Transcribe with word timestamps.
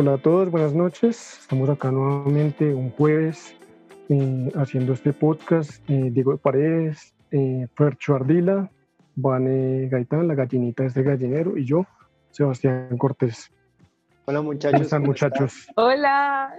Hola 0.00 0.14
a 0.14 0.16
todos, 0.16 0.50
buenas 0.50 0.72
noches. 0.72 1.40
Estamos 1.42 1.68
acá 1.68 1.90
nuevamente 1.90 2.72
un 2.72 2.88
jueves 2.88 3.54
eh, 4.08 4.50
haciendo 4.54 4.94
este 4.94 5.12
podcast. 5.12 5.72
Eh, 5.90 6.08
Diego 6.10 6.32
de 6.32 6.38
Paredes, 6.38 7.14
eh, 7.30 7.66
Fercho 7.74 8.14
Ardila, 8.14 8.70
Vane 9.16 9.90
Gaitán, 9.90 10.26
la 10.26 10.34
gallinita 10.34 10.84
de 10.84 10.88
este 10.88 11.02
gallinero, 11.02 11.58
y 11.58 11.66
yo, 11.66 11.84
Sebastián 12.30 12.96
Cortés. 12.96 13.52
Hola 14.24 14.40
muchachos. 14.40 14.72
¿Cómo 14.72 14.84
están 14.84 15.02
muchachos? 15.02 15.66
Hola. 15.76 16.54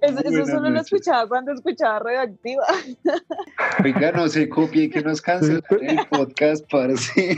Eso, 0.00 0.20
eso 0.20 0.46
solo 0.46 0.60
lo 0.62 0.70
noches. 0.70 0.90
escuchaba 0.90 1.28
cuando 1.28 1.52
escuchaba 1.52 1.98
Radioactiva. 1.98 2.64
Oiga, 3.84 4.12
no 4.12 4.26
se 4.26 4.48
copie 4.48 4.88
que 4.88 5.02
nos 5.02 5.20
cancelan 5.20 5.62
el 5.82 6.06
podcast, 6.06 6.64
parce. 6.70 7.36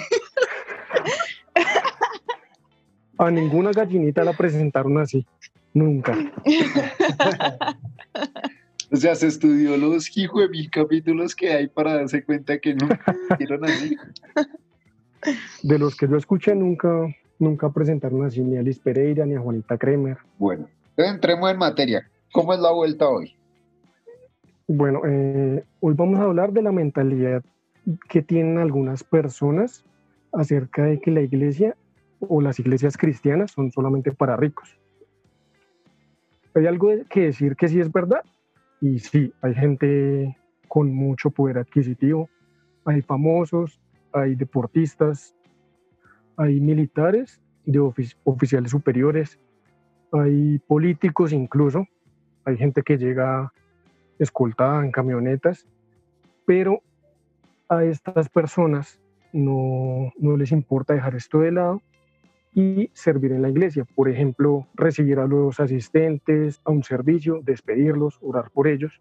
A 3.19 3.30
ninguna 3.30 3.73
gallinita 3.73 4.25
la 4.25 4.33
presentaron 4.33 4.98
así. 4.98 5.27
Nunca. 5.73 6.16
O 8.92 8.97
sea, 8.97 9.15
se 9.15 9.27
estudió 9.27 9.77
los 9.77 10.16
hijo 10.16 10.41
de 10.41 10.48
mil 10.48 10.70
capítulos 10.70 11.34
que 11.34 11.52
hay 11.52 11.66
para 11.66 11.95
darse 11.95 12.25
cuenta 12.25 12.59
que 12.59 12.75
no 12.75 12.89
hicieron 13.34 13.65
así. 13.65 13.97
De 15.62 15.79
los 15.79 15.97
que 15.97 16.09
yo 16.09 16.16
escuché, 16.16 16.55
nunca, 16.55 16.89
nunca 17.39 17.70
presentaron 17.70 18.25
así 18.25 18.41
ni 18.41 18.56
a 18.56 18.62
Liz 18.62 18.79
Pereira 18.79 19.27
ni 19.27 19.34
a 19.34 19.41
Juanita 19.41 19.77
Kremer. 19.77 20.19
Bueno, 20.39 20.69
entremos 20.97 21.51
en 21.51 21.59
materia. 21.59 22.09
¿Cómo 22.33 22.55
es 22.55 22.61
la 22.61 22.70
vuelta 22.70 23.09
hoy? 23.09 23.34
Bueno, 24.69 25.03
eh, 25.05 25.64
hoy 25.80 25.95
vamos 25.95 26.20
a 26.20 26.25
hablar 26.25 26.53
de 26.53 26.62
la 26.62 26.73
mentalidad 26.73 27.42
que 28.09 28.23
tienen 28.23 28.59
algunas 28.59 29.05
personas 29.05 29.84
acerca 30.33 30.84
de 30.84 31.00
que 31.00 31.11
la 31.11 31.22
iglesia 31.22 31.77
o 32.20 32.41
las 32.41 32.59
iglesias 32.59 32.97
cristianas 32.97 33.50
son 33.50 33.70
solamente 33.70 34.12
para 34.12 34.36
ricos. 34.36 34.78
Hay 36.55 36.67
algo 36.67 36.91
que 37.11 37.20
decir 37.22 37.56
que 37.56 37.69
sí 37.69 37.81
es 37.81 37.92
verdad 37.92 38.22
y 38.81 38.98
sí, 38.98 39.33
hay 39.42 39.55
gente 39.55 40.37
con 40.69 40.92
mucho 40.92 41.31
poder 41.31 41.59
adquisitivo, 41.59 42.28
hay 42.84 43.03
famosos, 43.03 43.81
hay 44.12 44.34
deportistas, 44.34 45.34
hay 46.37 46.61
militares 46.61 47.41
de 47.64 47.81
ofici- 47.81 48.17
oficiales 48.25 48.70
superiores, 48.70 49.39
hay 50.12 50.59
políticos 50.61 51.33
incluso, 51.33 51.87
hay 52.44 52.56
gente 52.56 52.83
que 52.83 52.97
llega 52.97 53.53
escoltada 54.19 54.84
en 54.84 54.92
camionetas, 54.92 55.67
pero 56.47 56.81
a 57.69 57.84
estas 57.84 58.28
personas 58.28 59.00
no, 59.33 60.12
no 60.19 60.37
les 60.37 60.53
importa 60.53 60.94
dejar 60.94 61.17
esto 61.17 61.41
de 61.41 61.53
lado 61.53 61.83
y 62.57 62.89
servir 62.95 63.33
en 63.33 63.43
la 63.43 63.51
iglesia. 63.51 63.85
Por 63.85 64.09
ejemplo, 64.09 64.67
recibir 64.75 65.19
a 65.19 65.27
los 65.27 65.61
asistentes 65.61 66.59
a 66.65 66.71
un 66.71 66.83
servicio, 66.83 67.43
despedirlos, 67.45 68.19
orar 68.23 68.51
por 68.51 68.67
ellos. 68.67 68.99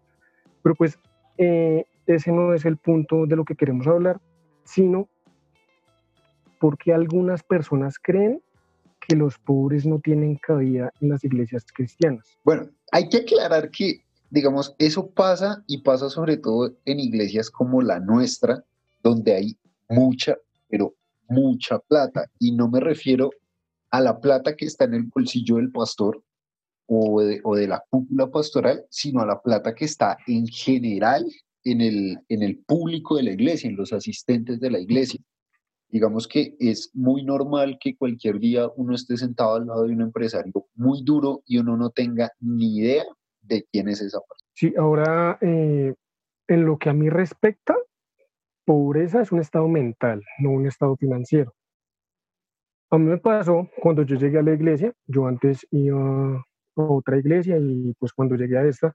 Pero 0.62 0.74
pues 0.74 0.98
eh, 1.38 1.86
ese 2.06 2.32
no 2.32 2.52
es 2.52 2.66
el 2.66 2.76
punto 2.76 3.24
de 3.24 3.34
lo 3.34 3.46
que 3.46 3.56
queremos 3.56 3.86
hablar, 3.86 4.20
sino 4.64 5.08
porque 6.60 6.92
algunas 6.92 7.42
personas 7.42 7.98
creen 7.98 8.42
que 9.00 9.16
los 9.16 9.38
pobres 9.38 9.86
no 9.86 10.00
tienen 10.00 10.36
cabida 10.36 10.92
en 11.00 11.08
las 11.08 11.24
iglesias 11.24 11.64
cristianas. 11.74 12.36
Bueno, 12.44 12.68
hay 12.92 13.08
que 13.08 13.18
aclarar 13.18 13.70
que, 13.70 14.04
digamos, 14.28 14.74
eso 14.78 15.08
pasa 15.08 15.64
y 15.66 15.78
pasa 15.78 16.10
sobre 16.10 16.36
todo 16.36 16.76
en 16.84 17.00
iglesias 17.00 17.50
como 17.50 17.80
la 17.80 18.00
nuestra, 18.00 18.62
donde 19.02 19.34
hay 19.34 19.56
mucha, 19.88 20.36
pero 20.68 20.92
mucha 21.26 21.78
plata. 21.78 22.26
Y 22.38 22.52
no 22.52 22.68
me 22.68 22.80
refiero 22.80 23.30
a 23.90 24.00
la 24.00 24.20
plata 24.20 24.56
que 24.56 24.66
está 24.66 24.84
en 24.84 24.94
el 24.94 25.02
bolsillo 25.04 25.56
del 25.56 25.70
pastor 25.70 26.22
o 26.88 27.20
de, 27.20 27.66
la 27.66 27.82
cúpula 27.90 28.30
pastoral, 28.30 28.84
sino 28.90 29.20
a 29.20 29.26
la 29.26 29.40
plata 29.40 29.74
que 29.74 29.84
está 29.84 30.16
en 30.26 30.46
general 30.46 31.26
en 31.64 31.80
el, 31.80 32.18
en 32.28 32.42
el 32.42 32.58
público 32.64 33.16
de 33.16 33.24
la 33.24 33.32
iglesia, 33.32 33.68
en 33.68 33.76
los 33.76 33.92
asistentes 33.92 34.60
de 34.60 34.70
la 34.70 34.78
iglesia. 34.78 35.20
Digamos 35.88 36.28
que 36.28 36.54
es 36.60 36.90
muy 36.94 37.24
normal 37.24 37.78
que 37.80 37.96
cualquier 37.96 38.38
día 38.38 38.68
uno 38.76 38.94
esté 38.94 39.16
sentado 39.16 39.56
al 39.56 39.66
lado 39.66 39.84
de 39.84 39.94
un 39.94 40.02
empresario 40.02 40.52
muy 40.74 41.02
duro 41.02 41.42
y 41.46 41.58
uno 41.58 41.76
no 41.76 41.90
tenga 41.90 42.30
ni 42.40 42.78
idea 42.78 43.04
de 43.40 43.66
quién 43.72 43.88
es 43.88 44.00
esa 44.00 44.18
persona. 44.20 44.50
Sí, 44.52 44.74
ahora 44.76 45.38
eh, 45.40 45.94
en 46.48 46.64
lo 46.64 46.78
que 46.78 46.90
a 46.90 46.92
mí 46.92 47.08
respecta, 47.08 47.76
pobreza 48.64 49.22
es 49.22 49.32
un 49.32 49.40
estado 49.40 49.68
mental, 49.68 50.22
no 50.38 50.50
un 50.50 50.66
estado 50.66 50.96
financiero. 50.96 51.54
A 52.90 52.98
mí 52.98 53.06
me 53.06 53.18
pasó 53.18 53.68
cuando 53.82 54.02
yo 54.02 54.16
llegué 54.16 54.38
a 54.38 54.42
la 54.42 54.54
iglesia, 54.54 54.92
yo 55.08 55.26
antes 55.26 55.66
iba 55.72 56.36
a 56.36 56.44
otra 56.76 57.18
iglesia 57.18 57.58
y 57.58 57.92
pues 57.98 58.12
cuando 58.12 58.36
llegué 58.36 58.58
a 58.58 58.64
esta 58.64 58.94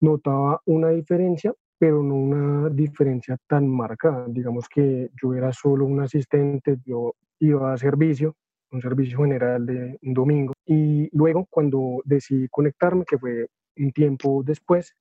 notaba 0.00 0.60
una 0.66 0.88
diferencia, 0.90 1.54
pero 1.78 2.02
no 2.02 2.16
una 2.16 2.68
diferencia 2.70 3.36
tan 3.46 3.68
marcada. 3.68 4.26
Digamos 4.28 4.68
que 4.68 5.10
yo 5.22 5.34
era 5.34 5.52
solo 5.52 5.86
un 5.86 6.00
asistente, 6.00 6.78
yo 6.84 7.14
iba 7.38 7.72
a 7.72 7.76
servicio, 7.78 8.34
un 8.72 8.82
servicio 8.82 9.18
general 9.18 9.66
de 9.66 9.98
un 10.02 10.14
domingo 10.14 10.54
y 10.66 11.08
luego 11.16 11.46
cuando 11.48 12.02
decidí 12.04 12.48
conectarme, 12.48 13.04
que 13.04 13.18
fue 13.18 13.46
un 13.76 13.92
tiempo 13.92 14.42
después, 14.44 14.94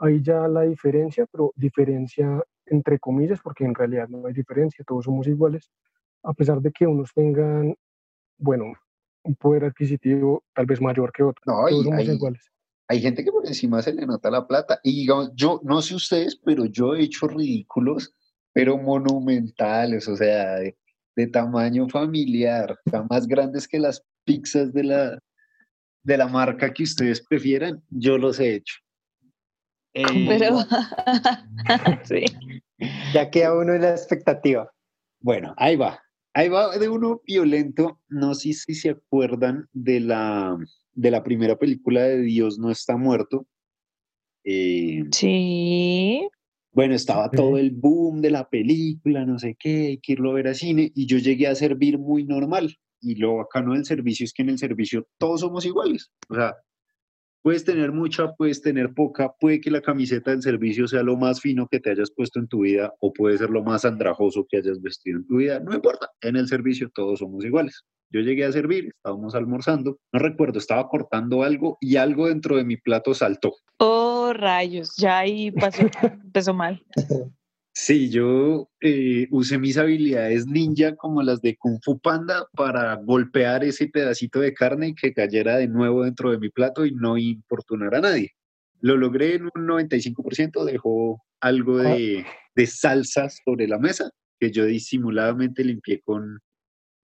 ahí 0.00 0.20
ya 0.22 0.48
la 0.48 0.62
diferencia, 0.62 1.26
pero 1.30 1.52
diferencia 1.56 2.42
entre 2.66 2.98
comillas, 2.98 3.40
porque 3.40 3.64
en 3.64 3.74
realidad 3.74 4.08
no 4.08 4.26
hay 4.26 4.32
diferencia, 4.32 4.84
todos 4.86 5.04
somos 5.04 5.28
iguales, 5.28 5.70
a 6.22 6.32
pesar 6.32 6.60
de 6.60 6.70
que 6.72 6.86
unos 6.86 7.12
tengan, 7.14 7.74
bueno, 8.38 8.72
un 9.24 9.34
poder 9.36 9.64
adquisitivo 9.64 10.42
tal 10.54 10.66
vez 10.66 10.80
mayor 10.80 11.12
que 11.12 11.22
otros, 11.22 11.42
No, 11.46 11.68
y 11.68 11.72
todos 11.72 11.84
somos 11.84 11.98
hay- 12.00 12.10
iguales. 12.10 12.48
Hay 12.88 13.00
gente 13.00 13.24
que 13.24 13.32
por 13.32 13.46
encima 13.46 13.80
se 13.80 13.94
le 13.94 14.04
nota 14.04 14.30
la 14.30 14.46
plata. 14.46 14.78
Y 14.82 15.00
digamos, 15.00 15.30
yo 15.34 15.60
no 15.64 15.80
sé 15.80 15.94
ustedes, 15.94 16.36
pero 16.44 16.66
yo 16.66 16.94
he 16.94 17.02
hecho 17.04 17.26
ridículos, 17.26 18.14
pero 18.52 18.76
monumentales, 18.76 20.08
o 20.08 20.16
sea, 20.16 20.56
de, 20.56 20.76
de 21.16 21.26
tamaño 21.28 21.88
familiar, 21.88 22.76
más 23.08 23.26
grandes 23.26 23.66
que 23.66 23.78
las 23.78 24.04
pizzas 24.24 24.72
de 24.74 24.84
la, 24.84 25.18
de 26.02 26.16
la 26.18 26.26
marca 26.28 26.72
que 26.74 26.82
ustedes 26.82 27.24
prefieran, 27.26 27.82
yo 27.88 28.18
los 28.18 28.38
he 28.40 28.56
hecho. 28.56 28.74
Eh, 29.94 30.26
Pero. 30.28 30.58
sí. 32.04 32.24
Ya 33.14 33.30
queda 33.30 33.56
uno 33.56 33.74
en 33.74 33.82
la 33.82 33.90
expectativa. 33.92 34.70
Bueno, 35.20 35.54
ahí 35.56 35.76
va. 35.76 35.98
Ahí 36.34 36.48
va 36.48 36.76
de 36.78 36.88
uno 36.88 37.20
violento. 37.26 38.00
No 38.08 38.34
sé 38.34 38.52
si 38.54 38.74
se 38.74 38.90
acuerdan 38.90 39.68
de 39.72 40.00
la, 40.00 40.56
de 40.94 41.10
la 41.10 41.22
primera 41.22 41.56
película 41.56 42.02
de 42.02 42.22
Dios 42.22 42.58
no 42.58 42.70
está 42.70 42.96
muerto. 42.96 43.46
Eh, 44.44 45.04
Sí. 45.12 46.26
bueno, 46.72 46.94
estaba 46.94 47.30
todo 47.30 47.58
el 47.58 47.70
boom 47.70 48.20
de 48.22 48.30
la 48.30 48.48
película, 48.48 49.24
no 49.24 49.38
sé 49.38 49.56
qué, 49.58 49.86
hay 49.88 49.98
que 49.98 50.12
irlo 50.12 50.30
a 50.30 50.34
ver 50.34 50.48
a 50.48 50.54
cine, 50.54 50.90
y 50.94 51.06
yo 51.06 51.18
llegué 51.18 51.46
a 51.46 51.54
servir 51.54 51.98
muy 51.98 52.24
normal. 52.24 52.76
Y 53.00 53.16
lo 53.16 53.36
bacano 53.36 53.74
del 53.74 53.84
servicio 53.84 54.24
es 54.24 54.32
que 54.32 54.42
en 54.42 54.48
el 54.48 54.58
servicio 54.58 55.06
todos 55.18 55.40
somos 55.40 55.66
iguales. 55.66 56.10
O 56.28 56.34
sea, 56.34 56.54
puedes 57.42 57.64
tener 57.64 57.92
mucha, 57.92 58.32
puedes 58.32 58.62
tener 58.62 58.94
poca, 58.94 59.32
puede 59.38 59.60
que 59.60 59.70
la 59.70 59.80
camiseta 59.80 60.30
del 60.30 60.42
servicio 60.42 60.88
sea 60.88 61.02
lo 61.02 61.16
más 61.16 61.40
fino 61.40 61.66
que 61.70 61.80
te 61.80 61.90
hayas 61.90 62.10
puesto 62.10 62.38
en 62.38 62.48
tu 62.48 62.60
vida, 62.60 62.92
o 63.00 63.12
puede 63.12 63.38
ser 63.38 63.50
lo 63.50 63.62
más 63.62 63.84
andrajoso 63.84 64.46
que 64.48 64.58
hayas 64.58 64.80
vestido 64.80 65.18
en 65.18 65.26
tu 65.26 65.36
vida, 65.36 65.60
no 65.60 65.74
importa, 65.74 66.08
en 66.20 66.36
el 66.36 66.48
servicio 66.48 66.90
todos 66.94 67.18
somos 67.18 67.44
iguales. 67.44 67.82
Yo 68.10 68.20
llegué 68.20 68.44
a 68.44 68.52
servir, 68.52 68.90
estábamos 68.94 69.34
almorzando, 69.34 69.98
no 70.12 70.18
recuerdo, 70.18 70.58
estaba 70.58 70.86
cortando 70.88 71.42
algo 71.42 71.78
y 71.80 71.96
algo 71.96 72.28
dentro 72.28 72.56
de 72.56 72.64
mi 72.64 72.76
plato 72.76 73.14
saltó. 73.14 73.54
Oh, 73.78 74.32
rayos. 74.34 74.94
Ya 74.98 75.18
ahí 75.18 75.50
pasó, 75.50 75.82
empezó 76.24 76.52
mal. 76.52 76.82
Sí, 77.74 78.10
yo 78.10 78.68
eh, 78.80 79.28
usé 79.30 79.58
mis 79.58 79.78
habilidades 79.78 80.46
ninja 80.46 80.94
como 80.94 81.22
las 81.22 81.40
de 81.40 81.56
Kung 81.56 81.80
Fu 81.82 81.98
Panda 81.98 82.46
para 82.54 82.96
golpear 82.96 83.64
ese 83.64 83.88
pedacito 83.88 84.40
de 84.40 84.52
carne 84.52 84.88
y 84.88 84.94
que 84.94 85.14
cayera 85.14 85.56
de 85.56 85.68
nuevo 85.68 86.04
dentro 86.04 86.30
de 86.30 86.38
mi 86.38 86.50
plato 86.50 86.84
y 86.84 86.92
no 86.92 87.16
importunar 87.16 87.94
a 87.94 88.00
nadie. 88.02 88.32
Lo 88.80 88.96
logré 88.96 89.36
en 89.36 89.44
un 89.44 89.66
95%, 89.66 90.64
dejó 90.64 91.24
algo 91.40 91.78
de, 91.78 92.26
de 92.54 92.66
salsa 92.66 93.28
sobre 93.30 93.66
la 93.66 93.78
mesa 93.78 94.10
que 94.38 94.50
yo 94.50 94.66
disimuladamente 94.66 95.64
limpié 95.64 96.02
con 96.02 96.40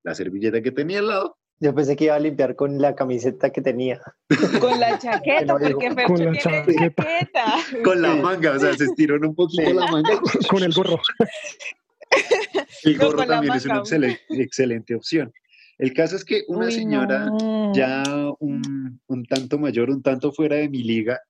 la 0.02 0.14
servilleta 0.14 0.60
que 0.60 0.72
tenía 0.72 0.98
al 0.98 1.08
lado. 1.08 1.38
Yo 1.60 1.74
pensé 1.74 1.96
que 1.96 2.04
iba 2.04 2.14
a 2.14 2.20
limpiar 2.20 2.54
con 2.54 2.80
la 2.80 2.94
camiseta 2.94 3.50
que 3.50 3.60
tenía. 3.60 4.00
Con 4.60 4.78
la 4.78 4.96
chaqueta, 4.98 5.44
No 5.54 5.58
porque 5.58 5.74
con 5.88 5.94
Fercho 5.96 6.12
la 6.50 6.64
tiene 6.64 6.90
chaqueta. 6.92 7.04
chaqueta. 7.04 7.82
Con 7.82 8.00
la 8.02 8.14
manga, 8.14 8.52
o 8.52 8.58
sea, 8.60 8.74
se 8.74 8.84
estiró 8.84 9.16
un 9.16 9.34
poquito 9.34 9.64
Sí. 9.68 9.74
la 9.74 9.86
manga. 9.90 10.20
Con 10.48 10.62
el 10.62 10.72
gorro. 10.72 10.98
El 12.84 12.96
No, 12.96 13.04
gorro 13.06 13.18
con 13.18 13.28
la 13.28 13.34
también 13.34 13.54
es 13.54 13.64
una 13.66 13.78
excelente, 13.78 14.20
excelente 14.30 14.94
opción. 14.94 15.32
El 15.78 15.92
caso 15.92 16.16
es 16.16 16.24
que 16.24 16.44
una 16.48 16.66
Uy, 16.66 16.72
señora 16.72 17.26
no. 17.26 17.72
ya 17.74 18.02
un, 18.40 19.00
un 19.06 19.24
tanto 19.26 19.58
mayor, 19.58 19.90
un 19.90 20.02
tanto 20.02 20.32
fuera 20.32 20.56
de 20.56 20.68
mi 20.68 20.82
liga, 20.82 21.20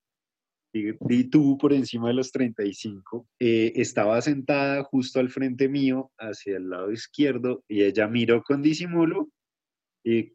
y, 0.73 0.91
y 1.09 1.25
tú 1.25 1.57
por 1.59 1.73
encima 1.73 2.09
de 2.09 2.15
los 2.15 2.31
35, 2.31 3.27
eh, 3.41 3.73
estaba 3.77 4.21
sentada 4.23 4.85
justo 4.85 5.19
al 5.21 5.31
frente 5.31 5.69
mío, 5.69 6.11
hacia 6.19 6.57
el 6.59 6.71
lado 6.71 6.93
izquierdo, 6.93 7.65
y 7.69 7.83
ella 7.83 8.07
miró 8.09 8.43
con 8.43 8.63
disimulo 8.63 9.29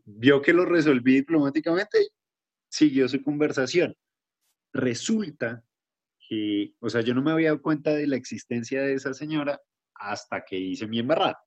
vio 0.05 0.41
que 0.41 0.53
lo 0.53 0.65
resolví 0.65 1.15
diplomáticamente 1.15 2.09
siguió 2.69 3.07
su 3.07 3.21
conversación. 3.21 3.95
Resulta 4.73 5.63
que, 6.27 6.73
o 6.79 6.89
sea, 6.89 7.01
yo 7.01 7.13
no 7.13 7.21
me 7.21 7.31
había 7.31 7.49
dado 7.49 7.61
cuenta 7.61 7.91
de 7.91 8.07
la 8.07 8.15
existencia 8.15 8.81
de 8.81 8.93
esa 8.93 9.13
señora 9.13 9.61
hasta 9.95 10.43
que 10.43 10.57
hice 10.57 10.87
mi 10.87 10.99
embarrada. 10.99 11.37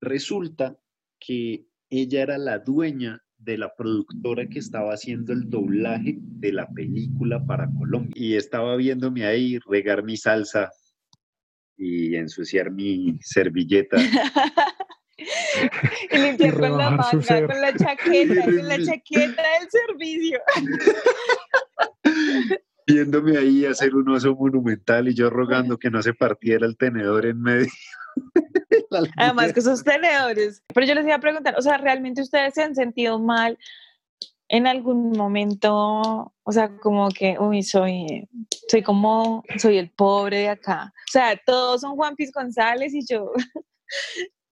Resulta 0.00 0.78
que 1.18 1.66
ella 1.90 2.22
era 2.22 2.38
la 2.38 2.58
dueña 2.58 3.22
de 3.36 3.56
la 3.56 3.74
productora 3.74 4.48
que 4.48 4.58
estaba 4.58 4.92
haciendo 4.92 5.32
el 5.32 5.48
doblaje 5.48 6.16
de 6.18 6.52
la 6.52 6.68
película 6.68 7.44
para 7.46 7.70
Colombia. 7.78 8.12
Y 8.16 8.34
estaba 8.34 8.76
viéndome 8.76 9.24
ahí 9.24 9.58
regar 9.60 10.02
mi 10.02 10.16
salsa 10.16 10.70
y 11.76 12.16
ensuciar 12.16 12.72
mi 12.72 13.16
servilleta. 13.20 13.96
y 15.18 16.18
limpiar 16.18 16.54
con 16.54 16.78
la 16.78 16.90
manga, 16.90 17.46
con 17.46 17.60
la 17.60 17.76
chaqueta, 17.76 18.44
con 18.44 18.68
la 18.68 18.78
chaqueta 18.84 19.42
del 19.42 19.70
servicio. 19.70 20.40
viéndome 22.86 23.36
ahí 23.36 23.66
hacer 23.66 23.94
un 23.94 24.08
oso 24.08 24.34
monumental 24.34 25.08
y 25.08 25.14
yo 25.14 25.28
rogando 25.28 25.78
que 25.78 25.90
no 25.90 26.02
se 26.02 26.14
partiera 26.14 26.66
el 26.66 26.76
tenedor 26.76 27.26
en 27.26 27.42
medio. 27.42 27.68
Además 29.16 29.52
que 29.52 29.60
esos 29.60 29.84
tenedores. 29.84 30.62
Pero 30.74 30.86
yo 30.86 30.94
les 30.94 31.04
iba 31.04 31.16
a 31.16 31.20
preguntar, 31.20 31.54
o 31.58 31.62
sea, 31.62 31.76
¿realmente 31.78 32.22
ustedes 32.22 32.54
se 32.54 32.62
han 32.62 32.74
sentido 32.74 33.18
mal 33.18 33.58
en 34.48 34.66
algún 34.66 35.10
momento? 35.10 36.32
O 36.42 36.52
sea, 36.52 36.76
como 36.78 37.10
que, 37.10 37.36
uy, 37.38 37.62
soy, 37.62 38.28
soy 38.68 38.82
como, 38.82 39.44
soy 39.58 39.78
el 39.78 39.90
pobre 39.90 40.38
de 40.38 40.48
acá. 40.48 40.92
O 40.94 41.12
sea, 41.12 41.38
todos 41.44 41.82
son 41.82 41.96
Juan 41.96 42.16
Piz 42.16 42.32
González 42.32 42.94
y 42.94 43.04
yo. 43.06 43.32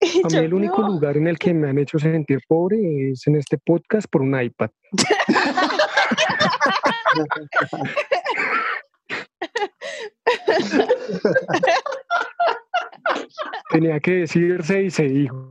A 0.24 0.28
mí 0.28 0.36
el 0.36 0.54
único 0.54 0.82
no. 0.82 0.88
lugar 0.88 1.16
en 1.16 1.26
el 1.26 1.38
que 1.38 1.54
me 1.54 1.70
han 1.70 1.78
hecho 1.78 1.98
sentir 1.98 2.40
pobre 2.46 3.10
es 3.10 3.26
en 3.26 3.36
este 3.36 3.58
podcast 3.58 4.06
por 4.10 4.22
un 4.22 4.40
iPad. 4.40 4.70
Tenía 13.70 13.98
que 14.00 14.10
decirse 14.12 14.82
y 14.82 14.90
se 14.90 15.04
dijo. 15.04 15.50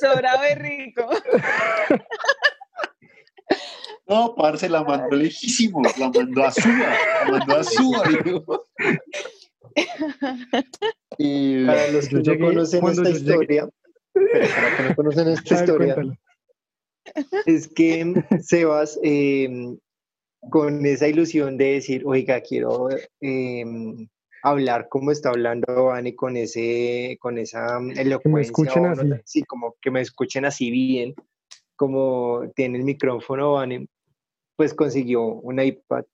Sobrado 0.00 0.40
y 0.50 0.54
rico. 0.54 1.06
No, 4.06 4.34
parce, 4.34 4.68
la 4.68 4.84
mandó 4.84 5.16
lejísimo, 5.16 5.80
la 5.98 6.10
mandó 6.10 6.44
a 6.44 6.50
Suba, 6.50 6.96
la 7.24 7.30
mandó 7.30 7.56
a 7.56 7.64
Suba. 7.64 8.02
Y, 11.18 11.66
Para 11.66 11.90
los 11.90 12.08
que 12.08 12.22
Yo 12.22 12.32
no 12.34 12.38
llegué- 12.38 12.48
conocen 12.48 12.88
esta 12.88 13.10
historia, 13.10 13.68
pero 14.12 14.46
para 14.54 14.76
que 14.76 14.82
no 14.84 14.94
conocen 14.94 15.28
esta 15.28 15.54
ver, 15.54 15.64
historia, 15.64 15.94
cuéntalo. 15.94 16.16
es 17.46 17.68
que 17.68 18.24
Sebas, 18.40 18.98
eh, 19.02 19.76
con 20.50 20.84
esa 20.86 21.08
ilusión 21.08 21.56
de 21.56 21.72
decir, 21.74 22.02
oiga, 22.06 22.40
quiero 22.40 22.88
eh, 23.20 23.64
hablar 24.42 24.88
como 24.88 25.10
está 25.10 25.30
hablando 25.30 25.84
Vane, 25.86 26.14
con, 26.14 26.36
ese, 26.36 27.16
con 27.20 27.38
esa 27.38 27.78
elocuencia. 27.96 28.90
así. 28.92 29.08
sé, 29.08 29.22
sí, 29.24 29.42
como 29.42 29.74
que 29.80 29.90
me 29.90 30.00
escuchen 30.00 30.44
así 30.44 30.70
bien, 30.70 31.14
como 31.76 32.42
tiene 32.54 32.78
el 32.78 32.84
micrófono 32.84 33.52
Vane, 33.54 33.88
pues 34.56 34.74
consiguió 34.74 35.22
un 35.24 35.60
iPad 35.60 36.04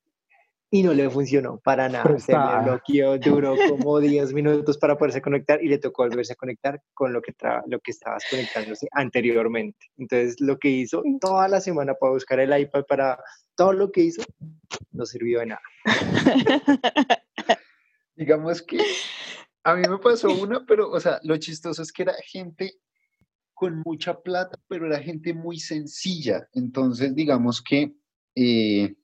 y 0.74 0.82
no 0.82 0.92
le 0.92 1.08
funcionó 1.08 1.60
para 1.60 1.88
nada. 1.88 2.02
Se 2.02 2.08
le 2.08 2.14
Prestada. 2.14 2.62
bloqueó, 2.62 3.16
duró 3.16 3.54
como 3.70 4.00
10 4.00 4.32
minutos 4.32 4.76
para 4.76 4.98
poderse 4.98 5.22
conectar 5.22 5.62
y 5.62 5.68
le 5.68 5.78
tocó 5.78 6.02
volverse 6.02 6.32
a 6.32 6.36
conectar 6.36 6.82
con 6.92 7.12
lo 7.12 7.22
que, 7.22 7.32
lo 7.68 7.78
que 7.78 7.92
estabas 7.92 8.24
conectándose 8.28 8.88
anteriormente. 8.90 9.86
Entonces, 9.96 10.40
lo 10.40 10.58
que 10.58 10.70
hizo 10.70 11.04
toda 11.20 11.46
la 11.46 11.60
semana 11.60 11.94
para 11.94 12.14
buscar 12.14 12.40
el 12.40 12.58
iPad, 12.58 12.86
para 12.88 13.20
todo 13.54 13.72
lo 13.72 13.92
que 13.92 14.00
hizo, 14.00 14.24
no 14.90 15.06
sirvió 15.06 15.38
de 15.38 15.46
nada. 15.46 15.62
digamos 18.16 18.60
que 18.60 18.78
a 19.62 19.76
mí 19.76 19.82
me 19.88 19.98
pasó 19.98 20.34
una, 20.34 20.66
pero, 20.66 20.90
o 20.90 20.98
sea, 20.98 21.20
lo 21.22 21.36
chistoso 21.36 21.82
es 21.82 21.92
que 21.92 22.02
era 22.02 22.14
gente 22.26 22.80
con 23.52 23.80
mucha 23.86 24.20
plata, 24.20 24.58
pero 24.66 24.86
era 24.86 24.98
gente 24.98 25.34
muy 25.34 25.60
sencilla. 25.60 26.48
Entonces, 26.52 27.14
digamos 27.14 27.62
que 27.62 27.94
eh, 28.34 28.96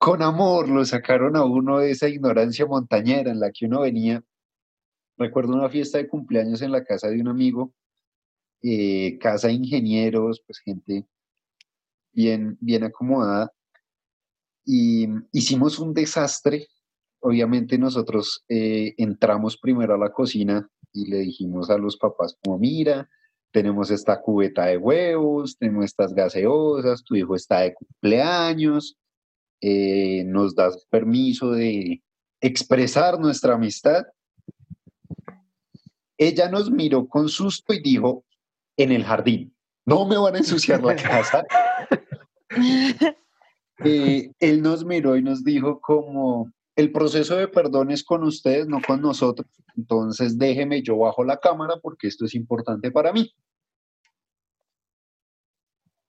con 0.00 0.22
amor 0.22 0.68
lo 0.70 0.82
sacaron 0.86 1.36
a 1.36 1.44
uno 1.44 1.78
de 1.78 1.90
esa 1.90 2.08
ignorancia 2.08 2.64
montañera 2.64 3.30
en 3.30 3.38
la 3.38 3.52
que 3.52 3.66
uno 3.66 3.82
venía. 3.82 4.24
Recuerdo 5.18 5.52
una 5.52 5.68
fiesta 5.68 5.98
de 5.98 6.08
cumpleaños 6.08 6.62
en 6.62 6.72
la 6.72 6.82
casa 6.82 7.08
de 7.08 7.20
un 7.20 7.28
amigo, 7.28 7.74
eh, 8.62 9.18
casa 9.18 9.48
de 9.48 9.54
ingenieros, 9.54 10.42
pues 10.46 10.58
gente 10.60 11.06
bien, 12.12 12.56
bien 12.60 12.84
acomodada. 12.84 13.52
Y 14.64 15.06
hicimos 15.32 15.78
un 15.78 15.92
desastre 15.92 16.66
obviamente 17.20 17.78
nosotros 17.78 18.44
eh, 18.48 18.94
entramos 18.96 19.58
primero 19.58 19.94
a 19.94 19.98
la 19.98 20.10
cocina 20.10 20.68
y 20.92 21.10
le 21.10 21.18
dijimos 21.18 21.70
a 21.70 21.78
los 21.78 21.96
papás 21.96 22.36
mira, 22.58 23.08
tenemos 23.52 23.90
esta 23.90 24.20
cubeta 24.20 24.66
de 24.66 24.76
huevos, 24.76 25.56
tenemos 25.58 25.84
estas 25.84 26.14
gaseosas, 26.14 27.04
tu 27.04 27.14
hijo 27.16 27.34
está 27.34 27.60
de 27.60 27.74
cumpleaños, 27.74 28.96
eh, 29.60 30.24
nos 30.26 30.54
das 30.54 30.86
permiso 30.86 31.50
de 31.52 32.02
expresar 32.40 33.18
nuestra 33.18 33.54
amistad. 33.54 34.06
Ella 36.16 36.48
nos 36.48 36.70
miró 36.70 37.06
con 37.06 37.28
susto 37.28 37.72
y 37.72 37.80
dijo, 37.80 38.24
en 38.76 38.92
el 38.92 39.04
jardín, 39.04 39.54
no 39.84 40.06
me 40.06 40.16
van 40.16 40.36
a 40.36 40.38
ensuciar 40.38 40.82
la 40.82 40.96
casa. 40.96 41.44
Eh, 43.82 44.34
él 44.40 44.60
nos 44.60 44.84
miró 44.84 45.16
y 45.16 45.22
nos 45.22 45.42
dijo 45.42 45.80
como, 45.80 46.52
el 46.76 46.92
proceso 46.92 47.36
de 47.36 47.48
perdón 47.48 47.90
es 47.90 48.04
con 48.04 48.24
ustedes, 48.24 48.66
no 48.66 48.80
con 48.86 49.00
nosotros. 49.00 49.48
Entonces 49.76 50.38
déjeme, 50.38 50.82
yo 50.82 50.98
bajo 50.98 51.24
la 51.24 51.38
cámara 51.38 51.76
porque 51.80 52.08
esto 52.08 52.26
es 52.26 52.34
importante 52.34 52.90
para 52.90 53.12
mí. 53.12 53.32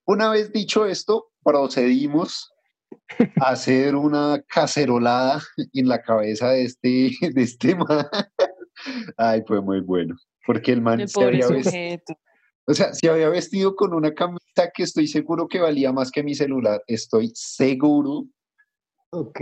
Una 0.05 0.29
vez 0.29 0.51
dicho 0.51 0.85
esto, 0.85 1.31
procedimos 1.43 2.51
hacer 3.41 3.95
una 3.95 4.41
cacerolada 4.47 5.41
en 5.73 5.87
la 5.87 6.01
cabeza 6.01 6.49
de 6.49 6.63
este, 6.63 7.11
de 7.33 7.41
este 7.41 7.75
man. 7.75 8.07
Ay, 9.17 9.43
fue 9.47 9.61
muy 9.61 9.81
bueno. 9.81 10.15
Porque 10.45 10.71
el 10.71 10.81
man 10.81 11.01
El 11.01 11.09
se 11.09 11.23
había 11.23 11.47
vestido, 11.47 12.17
o 12.65 12.73
sea, 12.73 12.93
se 12.93 13.09
había 13.09 13.29
vestido 13.29 13.75
con 13.75 13.93
una 13.93 14.13
camisa 14.13 14.71
que 14.73 14.83
estoy 14.83 15.07
seguro 15.07 15.47
que 15.47 15.59
valía 15.59 15.91
más 15.91 16.11
que 16.11 16.23
mi 16.23 16.35
celular. 16.35 16.81
Estoy 16.87 17.31
seguro 17.35 18.25
Ok. 19.11 19.41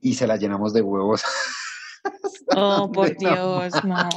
y 0.00 0.14
se 0.14 0.26
la 0.26 0.36
llenamos 0.36 0.72
de 0.72 0.82
huevos. 0.82 1.22
Oh, 2.54 2.90
por 2.90 3.16
Dios, 3.16 3.72
no. 3.84 4.08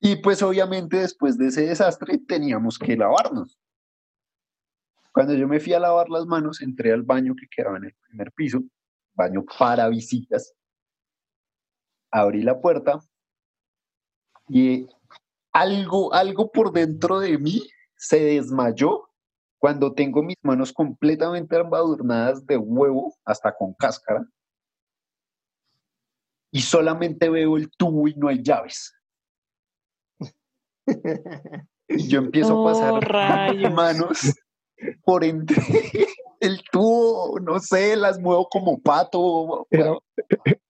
Y 0.00 0.16
pues 0.16 0.42
obviamente 0.42 0.98
después 0.98 1.38
de 1.38 1.46
ese 1.46 1.66
desastre 1.66 2.18
teníamos 2.18 2.78
que 2.78 2.96
lavarnos. 2.96 3.58
Cuando 5.18 5.34
yo 5.34 5.48
me 5.48 5.58
fui 5.58 5.72
a 5.72 5.80
lavar 5.80 6.08
las 6.10 6.26
manos, 6.26 6.62
entré 6.62 6.92
al 6.92 7.02
baño 7.02 7.34
que 7.34 7.48
quedaba 7.50 7.76
en 7.78 7.86
el 7.86 7.94
primer 8.06 8.30
piso, 8.30 8.60
baño 9.14 9.44
para 9.58 9.88
visitas. 9.88 10.54
Abrí 12.12 12.44
la 12.44 12.60
puerta 12.60 13.00
y 14.46 14.86
algo, 15.52 16.14
algo 16.14 16.52
por 16.52 16.70
dentro 16.70 17.18
de 17.18 17.36
mí 17.36 17.68
se 17.96 18.20
desmayó 18.20 19.08
cuando 19.58 19.92
tengo 19.92 20.22
mis 20.22 20.36
manos 20.40 20.72
completamente 20.72 21.56
embadurnadas 21.56 22.46
de 22.46 22.56
huevo, 22.56 23.12
hasta 23.24 23.52
con 23.52 23.74
cáscara, 23.74 24.24
y 26.52 26.60
solamente 26.60 27.28
veo 27.28 27.56
el 27.56 27.68
tubo 27.76 28.06
y 28.06 28.14
no 28.14 28.28
hay 28.28 28.40
llaves. 28.40 28.94
Y 31.90 32.06
yo 32.06 32.18
empiezo 32.18 32.60
a 32.68 32.70
pasar 32.70 32.92
Oh, 32.92 33.00
rayos. 33.00 33.72
manos 33.74 34.34
por 35.04 35.24
entre 35.24 35.56
el 36.40 36.62
tubo, 36.70 37.38
no 37.40 37.58
sé, 37.58 37.96
las 37.96 38.18
muevo 38.18 38.48
como 38.48 38.80
pato. 38.80 39.66
Era, 39.70 39.96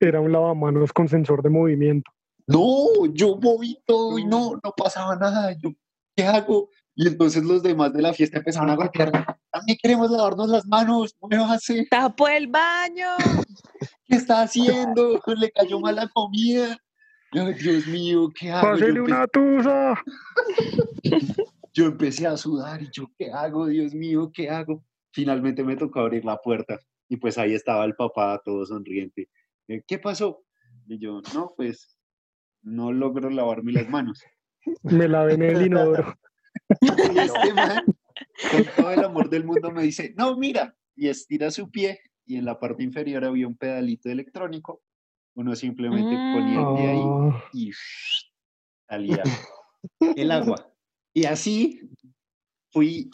era 0.00 0.20
un 0.20 0.32
lavamanos 0.32 0.92
con 0.92 1.08
sensor 1.08 1.42
de 1.42 1.50
movimiento. 1.50 2.10
No, 2.46 3.06
yo 3.12 3.36
moví 3.36 3.78
todo 3.86 4.18
y 4.18 4.24
no, 4.24 4.58
no 4.62 4.72
pasaba 4.76 5.16
nada. 5.16 5.52
Yo, 5.52 5.70
¿qué 6.16 6.24
hago? 6.24 6.70
Y 6.94 7.06
entonces 7.06 7.44
los 7.44 7.62
demás 7.62 7.92
de 7.92 8.02
la 8.02 8.12
fiesta 8.12 8.38
empezaron 8.38 8.70
a 8.70 8.74
golpear. 8.74 9.12
También 9.52 9.78
queremos 9.80 10.10
lavarnos 10.10 10.48
las 10.48 10.66
manos, 10.66 11.14
muévase. 11.20 11.86
Tapo 11.90 12.26
el 12.26 12.48
baño. 12.48 13.06
¿Qué 14.06 14.16
está 14.16 14.42
haciendo? 14.42 15.20
Le 15.26 15.50
cayó 15.52 15.78
mal 15.78 15.94
la 15.94 16.08
comida. 16.08 16.76
Dios 17.30 17.86
mío, 17.86 18.30
¿qué 18.34 18.50
hago? 18.50 18.70
¡Pásele 18.70 19.00
una 19.00 19.26
tusa! 19.26 20.02
Yo 21.78 21.86
empecé 21.86 22.26
a 22.26 22.36
sudar 22.36 22.82
y 22.82 22.90
yo, 22.90 23.08
¿qué 23.16 23.30
hago? 23.30 23.68
Dios 23.68 23.94
mío, 23.94 24.32
¿qué 24.34 24.50
hago? 24.50 24.84
Finalmente 25.12 25.62
me 25.62 25.76
tocó 25.76 26.00
abrir 26.00 26.24
la 26.24 26.36
puerta 26.38 26.76
y 27.08 27.18
pues 27.18 27.38
ahí 27.38 27.54
estaba 27.54 27.84
el 27.84 27.94
papá 27.94 28.42
todo 28.44 28.66
sonriente. 28.66 29.28
Eh, 29.68 29.84
¿Qué 29.86 30.00
pasó? 30.00 30.42
Y 30.88 30.98
yo, 30.98 31.22
no, 31.34 31.54
pues 31.56 31.96
no 32.62 32.90
logro 32.90 33.30
lavarme 33.30 33.70
las 33.70 33.88
manos. 33.88 34.20
Me 34.82 35.06
lavé 35.06 35.34
en 35.34 35.42
el 35.42 35.66
inodoro. 35.66 36.18
Y 37.14 37.18
este 37.18 37.54
man 37.54 37.84
con 38.50 38.64
todo 38.76 38.90
el 38.90 39.04
amor 39.04 39.30
del 39.30 39.44
mundo 39.44 39.70
me 39.70 39.84
dice, 39.84 40.12
no, 40.16 40.36
mira, 40.36 40.76
y 40.96 41.06
estira 41.06 41.52
su 41.52 41.70
pie 41.70 42.00
y 42.26 42.38
en 42.38 42.44
la 42.44 42.58
parte 42.58 42.82
inferior 42.82 43.24
había 43.24 43.46
un 43.46 43.56
pedalito 43.56 44.10
electrónico. 44.10 44.82
Uno 45.36 45.54
simplemente 45.54 46.10
ponía 46.10 46.60
el 46.60 46.74
pie 46.74 46.88
ahí 46.88 47.00
Ah, 47.04 47.44
y 47.52 47.70
salía 48.88 49.22
el 50.16 50.30
agua. 50.32 50.74
Y 51.14 51.24
así 51.24 51.80
fui 52.70 53.10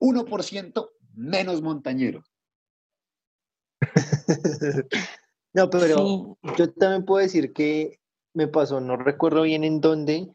1% 0.00 0.90
menos 1.14 1.62
montañero. 1.62 2.22
No, 5.54 5.68
pero 5.68 5.96
Sí. 5.98 6.24
yo 6.56 6.72
también 6.72 7.04
puedo 7.04 7.22
decir 7.22 7.52
que 7.52 8.00
me 8.32 8.48
pasó, 8.48 8.80
no 8.80 8.96
recuerdo 8.96 9.42
bien 9.42 9.64
en 9.64 9.82
dónde, 9.82 10.32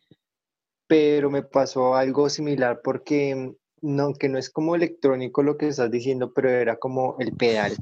pero 0.86 1.32
me 1.32 1.42
pasó 1.42 1.96
algo 1.96 2.30
similar 2.30 2.82
porque 2.84 3.52
no, 3.82 4.14
que 4.14 4.30
no 4.30 4.38
es 4.38 4.52
como 4.52 4.76
electrónico 4.76 5.42
lo 5.42 5.58
que 5.58 5.70
estás 5.70 5.90
diciendo, 5.90 6.34
pero 6.34 6.50
era 6.52 6.78
como 6.78 7.16
el 7.18 7.34
pedal, 7.36 7.76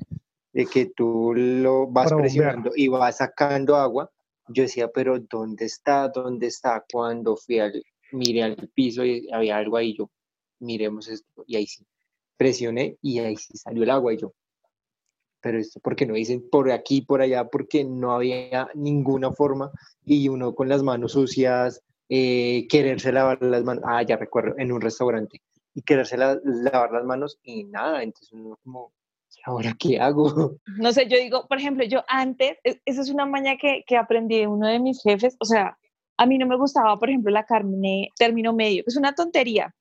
de 0.54 0.66
que 0.66 0.86
tú 0.96 1.34
lo 1.36 1.88
vas 1.88 2.06
Para 2.06 2.16
bombear. 2.16 2.22
presionando 2.24 2.72
y 2.74 2.88
vas 2.88 3.18
sacando 3.18 3.76
agua. 3.76 4.10
Yo 4.48 4.64
decía, 4.64 4.90
pero 4.94 5.20
¿dónde 5.20 5.66
está? 5.66 6.08
¿Dónde 6.08 6.48
está? 6.48 6.86
Cuando 6.90 7.36
fui 7.36 7.60
al, 7.60 7.84
miré 8.12 8.44
al 8.44 8.70
piso 8.74 9.06
y 9.06 9.28
había 9.32 9.58
algo 9.58 9.78
ahí, 9.78 9.96
yo, 9.98 10.10
miremos 10.60 11.08
esto, 11.08 11.44
y 11.48 11.56
ahí 11.56 11.68
sí, 11.68 11.86
presioné 12.38 12.98
y 13.02 13.20
ahí 13.20 13.36
sí 13.38 13.58
salió 13.58 13.84
el 13.84 13.90
agua 13.90 14.14
y 14.14 14.18
yo, 14.18 14.34
pero 15.42 15.60
esto 15.60 15.80
porque 15.84 16.06
no 16.06 16.16
dicen 16.16 16.50
por 16.50 16.72
aquí, 16.72 17.02
por 17.02 17.22
allá, 17.22 17.46
porque 17.46 17.84
no 17.84 18.14
había 18.14 18.68
ninguna 18.74 19.32
forma 19.32 19.72
y 20.04 20.28
uno 20.28 20.56
con 20.56 20.70
las 20.70 20.82
manos 20.82 21.12
sucias, 21.12 21.82
eh, 22.10 22.68
quererse 22.68 23.12
lavar 23.12 23.42
las 23.42 23.64
manos, 23.64 23.84
ah, 23.88 24.02
ya 24.04 24.18
recuerdo, 24.18 24.56
en 24.58 24.72
un 24.72 24.82
restaurante, 24.82 25.42
y 25.74 25.82
quererse 25.82 26.18
la- 26.18 26.40
lavar 26.44 26.92
las 26.92 27.06
manos 27.06 27.40
y 27.44 27.64
nada, 27.66 28.02
entonces 28.02 28.32
uno 28.34 28.58
como, 28.64 28.92
¿y 29.36 29.40
ahora 29.46 29.76
qué 29.78 30.00
hago? 30.00 30.56
No 30.78 30.92
sé, 30.94 31.08
yo 31.08 31.18
digo, 31.18 31.48
por 31.48 31.60
ejemplo, 31.60 31.84
yo 31.86 32.04
antes, 32.08 32.58
e- 32.64 32.82
esa 32.86 33.02
es 33.02 33.10
una 33.10 33.26
maña 33.26 33.58
que, 33.58 33.84
que 33.86 33.98
aprendí 33.98 34.40
de 34.40 34.48
uno 34.48 34.68
de 34.68 34.80
mis 34.80 35.02
jefes, 35.04 35.36
o 35.40 35.46
sea, 35.46 35.78
a 36.18 36.26
mí 36.26 36.38
no 36.38 36.48
me 36.48 36.58
gustaba, 36.58 36.98
por 36.98 37.10
ejemplo, 37.10 37.32
la 37.32 37.46
carne 37.46 38.10
término 38.18 38.54
medio, 38.54 38.84
es 38.86 38.96
una 38.98 39.14
tontería, 39.14 39.74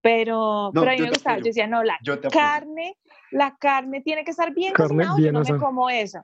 pero, 0.00 0.70
No, 0.72 0.80
pero 0.80 0.90
a 0.90 0.92
mí 0.92 0.98
yo 0.98 1.04
me 1.04 1.10
gustaba, 1.10 1.36
yo 1.36 1.40
apoyo. 1.40 1.48
decía, 1.50 1.66
no, 1.66 1.82
la 1.82 1.98
Yo 2.02 2.20
carne, 2.20 2.96
la 3.30 3.56
carne 3.58 4.00
tiene 4.00 4.24
que 4.24 4.32
estar 4.32 4.52
bien 4.52 4.72
Carne 4.72 5.04
cocinada, 5.04 5.20
yo 5.20 5.32
no 5.32 5.40
me 5.42 5.58
como 5.58 5.90
eso. 5.90 6.20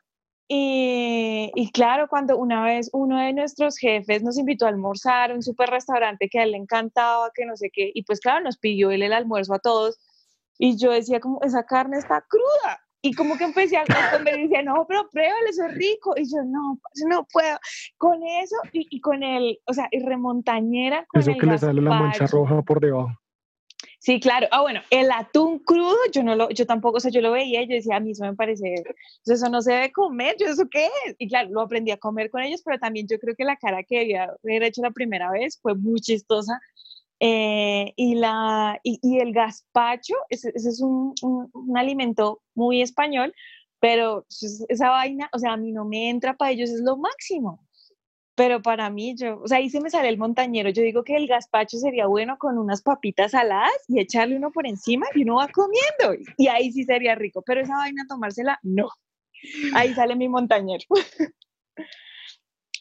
Y, 0.50 1.52
y 1.54 1.70
claro, 1.72 2.08
cuando 2.08 2.38
una 2.38 2.64
vez 2.64 2.88
uno 2.94 3.18
de 3.20 3.34
nuestros 3.34 3.76
jefes 3.76 4.22
nos 4.22 4.38
invitó 4.38 4.64
a 4.64 4.70
almorzar 4.70 5.30
a 5.30 5.34
un 5.34 5.42
super 5.42 5.68
restaurante 5.68 6.28
que 6.30 6.38
a 6.40 6.44
él 6.44 6.52
le 6.52 6.56
encantaba, 6.56 7.30
que 7.34 7.44
no 7.44 7.54
sé 7.54 7.68
qué, 7.70 7.90
y 7.92 8.02
pues 8.04 8.18
claro, 8.20 8.40
nos 8.42 8.56
pidió 8.56 8.90
él 8.90 9.02
el 9.02 9.12
almuerzo 9.12 9.52
a 9.54 9.58
todos, 9.58 9.98
y 10.58 10.78
yo 10.78 10.90
decía 10.90 11.20
como, 11.20 11.38
esa 11.42 11.64
carne 11.64 11.98
está 11.98 12.24
cruda, 12.26 12.80
y 13.02 13.12
como 13.12 13.36
que 13.36 13.44
empecé 13.44 13.76
a 13.76 13.84
comer 14.12 14.38
y 14.38 14.42
decía, 14.42 14.62
no, 14.62 14.84
pero 14.88 15.08
pruébale, 15.10 15.50
eso 15.50 15.66
es 15.66 15.74
rico, 15.74 16.14
y 16.16 16.24
yo, 16.24 16.42
no, 16.44 16.78
no 17.08 17.26
puedo, 17.32 17.58
con 17.96 18.22
eso, 18.22 18.56
y, 18.72 18.86
y 18.90 19.00
con 19.00 19.22
el, 19.22 19.58
o 19.66 19.72
sea, 19.72 19.88
y 19.90 20.00
remontañera 20.00 21.06
con 21.06 21.20
Eso 21.20 21.30
el 21.30 21.38
que 21.38 21.46
le 21.46 21.58
sale 21.58 21.80
la 21.80 21.90
mancha 21.90 22.26
roja 22.26 22.62
por 22.62 22.80
debajo. 22.80 23.10
Sí, 24.00 24.20
claro. 24.20 24.46
Ah, 24.52 24.62
bueno, 24.62 24.80
el 24.90 25.10
atún 25.10 25.58
crudo, 25.58 25.96
yo 26.12 26.22
no 26.22 26.36
lo, 26.36 26.48
yo 26.50 26.66
tampoco, 26.66 26.98
o 26.98 27.00
sea, 27.00 27.10
yo 27.10 27.20
lo 27.20 27.32
veía 27.32 27.62
y 27.62 27.68
yo 27.68 27.74
decía, 27.74 27.96
a 27.96 28.00
mí 28.00 28.12
eso 28.12 28.24
me 28.24 28.34
parece, 28.34 28.82
eso 29.26 29.48
no 29.48 29.60
se 29.60 29.72
debe 29.72 29.92
comer, 29.92 30.36
yo 30.38 30.46
eso 30.46 30.68
qué 30.70 30.86
es. 31.06 31.16
Y 31.18 31.28
claro, 31.28 31.50
lo 31.50 31.60
aprendí 31.60 31.90
a 31.90 31.96
comer 31.96 32.30
con 32.30 32.42
ellos, 32.42 32.62
pero 32.64 32.78
también 32.78 33.06
yo 33.08 33.18
creo 33.18 33.34
que 33.36 33.44
la 33.44 33.56
cara 33.56 33.82
que 33.82 34.16
haber 34.16 34.62
hecho 34.62 34.82
la 34.82 34.92
primera 34.92 35.30
vez 35.30 35.58
fue 35.60 35.74
muy 35.74 36.00
chistosa. 36.00 36.60
Eh, 37.20 37.92
y, 37.96 38.14
la, 38.14 38.78
y, 38.84 39.18
el 39.18 39.32
gazpacho, 39.32 40.14
ese, 40.28 40.52
ese 40.54 40.68
es 40.68 40.80
un, 40.80 41.14
un, 41.22 41.50
un 41.52 41.76
alimento 41.76 42.42
muy 42.54 42.80
español, 42.80 43.34
pero 43.80 44.24
es- 44.28 44.64
esa 44.68 44.90
vaina, 44.90 45.28
o 45.32 45.38
sea, 45.38 45.52
a 45.52 45.56
mí 45.56 45.72
no 45.72 45.84
me 45.84 46.10
entra, 46.10 46.36
para 46.36 46.52
ellos 46.52 46.70
es 46.70 46.80
lo 46.80 46.96
máximo. 46.96 47.64
Pero 48.36 48.62
para 48.62 48.88
mí, 48.88 49.16
yo, 49.16 49.40
o 49.40 49.48
sea, 49.48 49.58
ahí 49.58 49.68
se 49.68 49.80
me 49.80 49.90
sale 49.90 50.08
el 50.08 50.16
montañero. 50.16 50.70
Yo 50.70 50.80
digo 50.82 51.02
que 51.02 51.16
el 51.16 51.26
gazpacho 51.26 51.76
sería 51.76 52.06
bueno 52.06 52.38
con 52.38 52.56
unas 52.56 52.82
papitas 52.82 53.32
saladas 53.32 53.72
y 53.88 53.98
echarle 53.98 54.36
uno 54.36 54.52
por 54.52 54.64
encima 54.64 55.08
y 55.12 55.22
uno 55.24 55.36
va 55.38 55.48
comiendo. 55.48 56.24
Y 56.36 56.46
ahí 56.46 56.70
sí 56.70 56.84
sería 56.84 57.16
rico. 57.16 57.42
Pero 57.44 57.62
esa 57.62 57.74
vaina, 57.76 58.04
tomársela, 58.08 58.60
no. 58.62 58.90
Ahí 59.74 59.92
sale 59.92 60.14
mi 60.14 60.28
montañero. 60.28 60.84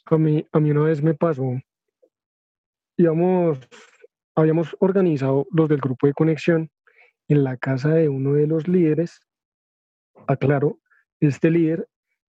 A 0.05 0.17
mí, 0.19 0.45
a 0.51 0.59
mí 0.59 0.69
una 0.71 0.81
vez 0.83 1.01
me 1.01 1.15
pasó, 1.15 1.43
íbamos, 2.95 3.57
habíamos 4.37 4.75
organizado 4.79 5.47
los 5.51 5.67
del 5.67 5.79
grupo 5.79 6.05
de 6.05 6.13
conexión 6.13 6.69
en 7.27 7.43
la 7.43 7.57
casa 7.57 7.89
de 7.89 8.07
uno 8.07 8.33
de 8.33 8.45
los 8.45 8.67
líderes. 8.67 9.19
Aclaro, 10.27 10.79
este 11.19 11.49
líder 11.49 11.87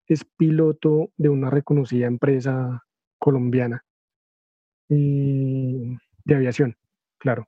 es 0.07 0.25
piloto 0.37 1.11
de 1.17 1.31
una 1.31 1.49
reconocida 1.49 2.07
empresa 2.07 2.85
colombiana 3.19 3.83
de 4.89 6.35
aviación, 6.35 6.77
claro. 7.19 7.47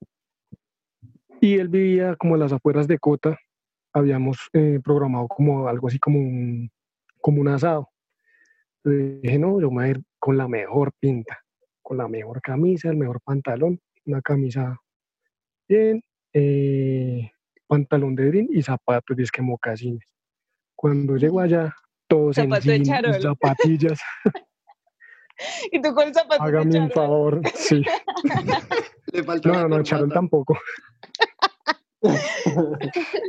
Y 1.40 1.58
él 1.58 1.68
vivía 1.68 2.16
como 2.16 2.34
a 2.34 2.38
las 2.38 2.52
afueras 2.52 2.88
de 2.88 2.98
Cota. 2.98 3.38
Habíamos 3.92 4.48
eh, 4.54 4.80
programado 4.82 5.28
como 5.28 5.68
algo 5.68 5.88
así 5.88 5.98
como 5.98 6.18
un, 6.18 6.70
como 7.20 7.42
un 7.42 7.48
asado. 7.48 7.90
Entonces 8.82 9.20
dije, 9.20 9.38
no, 9.38 9.60
yo 9.60 9.70
me 9.70 9.76
voy 9.76 9.84
a 9.84 9.88
ir 9.88 10.02
con 10.18 10.38
la 10.38 10.48
mejor 10.48 10.92
pinta, 10.98 11.38
con 11.82 11.98
la 11.98 12.08
mejor 12.08 12.40
camisa, 12.40 12.88
el 12.88 12.96
mejor 12.96 13.20
pantalón, 13.20 13.80
una 14.06 14.22
camisa 14.22 14.80
bien, 15.68 16.02
eh, 16.32 17.30
pantalón 17.66 18.14
de 18.14 18.30
jean 18.30 18.48
y 18.50 18.62
zapatos, 18.62 19.16
disque 19.16 19.42
mocasines. 19.42 20.04
Cuando 20.74 21.16
llego 21.16 21.40
allá, 21.40 21.74
todos 22.06 22.38
en 22.38 22.50
Zapato 22.50 22.68
de 22.70 22.84
jean 22.84 23.22
zapatillas, 23.22 24.00
Y 25.70 25.82
tú 25.82 25.94
con 25.94 26.08
el 26.08 26.14
zapato 26.14 26.42
de 26.42 26.48
hágame 26.48 26.80
un 26.80 26.90
favor, 26.90 27.42
sí. 27.54 27.82
Le 29.12 29.22
faltó 29.22 29.50
No, 29.50 29.60
no, 29.60 29.68
no, 29.68 29.82
Charol 29.82 30.12
tampoco. 30.12 30.58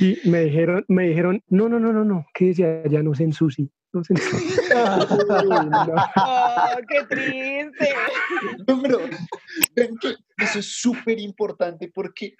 Y 0.00 0.18
me 0.28 0.44
dijeron, 0.44 0.84
me 0.88 1.08
dijeron, 1.08 1.42
no, 1.48 1.68
no, 1.68 1.78
no, 1.78 1.92
no, 1.92 2.04
no, 2.04 2.26
que 2.32 2.46
decía, 2.46 2.82
ya 2.88 3.02
no 3.02 3.14
se 3.14 3.24
ensucie, 3.24 3.68
no. 3.94 4.02
Oh, 6.16 6.76
qué 6.88 7.04
triste. 7.08 7.88
No, 8.66 8.82
pero 8.82 8.98
ven 9.74 9.96
que 9.98 10.14
eso 10.38 10.58
es 10.58 10.66
súper 10.66 11.20
importante 11.20 11.90
porque, 11.94 12.34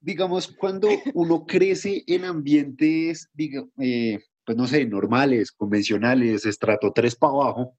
digamos, 0.00 0.48
cuando 0.48 0.88
uno 1.14 1.46
crece 1.46 2.04
en 2.06 2.24
ambientes, 2.24 3.28
diga, 3.32 3.64
eh, 3.78 4.20
pues 4.44 4.56
no 4.56 4.66
sé, 4.66 4.84
normales, 4.84 5.52
convencionales, 5.52 6.44
estrato 6.46 6.92
3 6.92 7.16
para 7.16 7.32
abajo, 7.32 7.78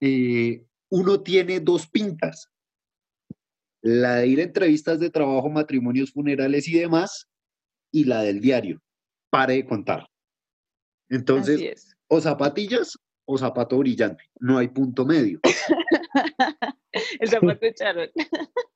eh, 0.00 0.64
uno 0.90 1.22
tiene 1.22 1.60
dos 1.60 1.88
pintas. 1.88 2.50
La 3.82 4.16
de 4.16 4.26
ir 4.26 4.40
a 4.40 4.44
entrevistas 4.44 4.98
de 4.98 5.10
trabajo, 5.10 5.48
matrimonios, 5.48 6.12
funerales 6.12 6.66
y 6.68 6.78
demás, 6.78 7.28
y 7.92 8.04
la 8.04 8.22
del 8.22 8.40
diario. 8.40 8.82
Pare 9.30 9.54
de 9.54 9.66
contar. 9.66 10.08
Entonces, 11.08 11.56
Así 11.56 11.66
es. 11.66 11.95
O 12.08 12.20
zapatillas 12.20 12.98
o 13.26 13.36
zapato 13.36 13.78
brillante. 13.78 14.24
No 14.40 14.58
hay 14.58 14.68
punto 14.68 15.04
medio. 15.04 15.40
El 17.20 17.28
zapato 17.28 17.60
de 17.60 17.74
charol. 17.74 18.10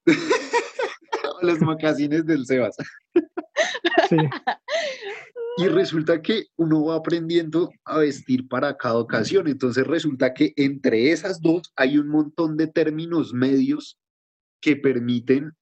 Los 1.42 1.60
mocasines 1.60 2.26
del 2.26 2.44
Sebas. 2.44 2.76
Sí, 4.08 4.16
Y 5.56 5.68
resulta 5.68 6.20
que 6.20 6.46
uno 6.56 6.84
va 6.84 6.96
aprendiendo 6.96 7.70
a 7.84 7.98
vestir 7.98 8.46
para 8.48 8.76
cada 8.76 8.98
ocasión. 8.98 9.48
Entonces 9.48 9.86
resulta 9.86 10.34
que 10.34 10.52
entre 10.56 11.12
esas 11.12 11.40
dos 11.40 11.72
hay 11.76 11.96
un 11.96 12.08
montón 12.08 12.56
de 12.56 12.66
términos 12.66 13.32
medios 13.32 13.98
que 14.60 14.76
permiten, 14.76 15.52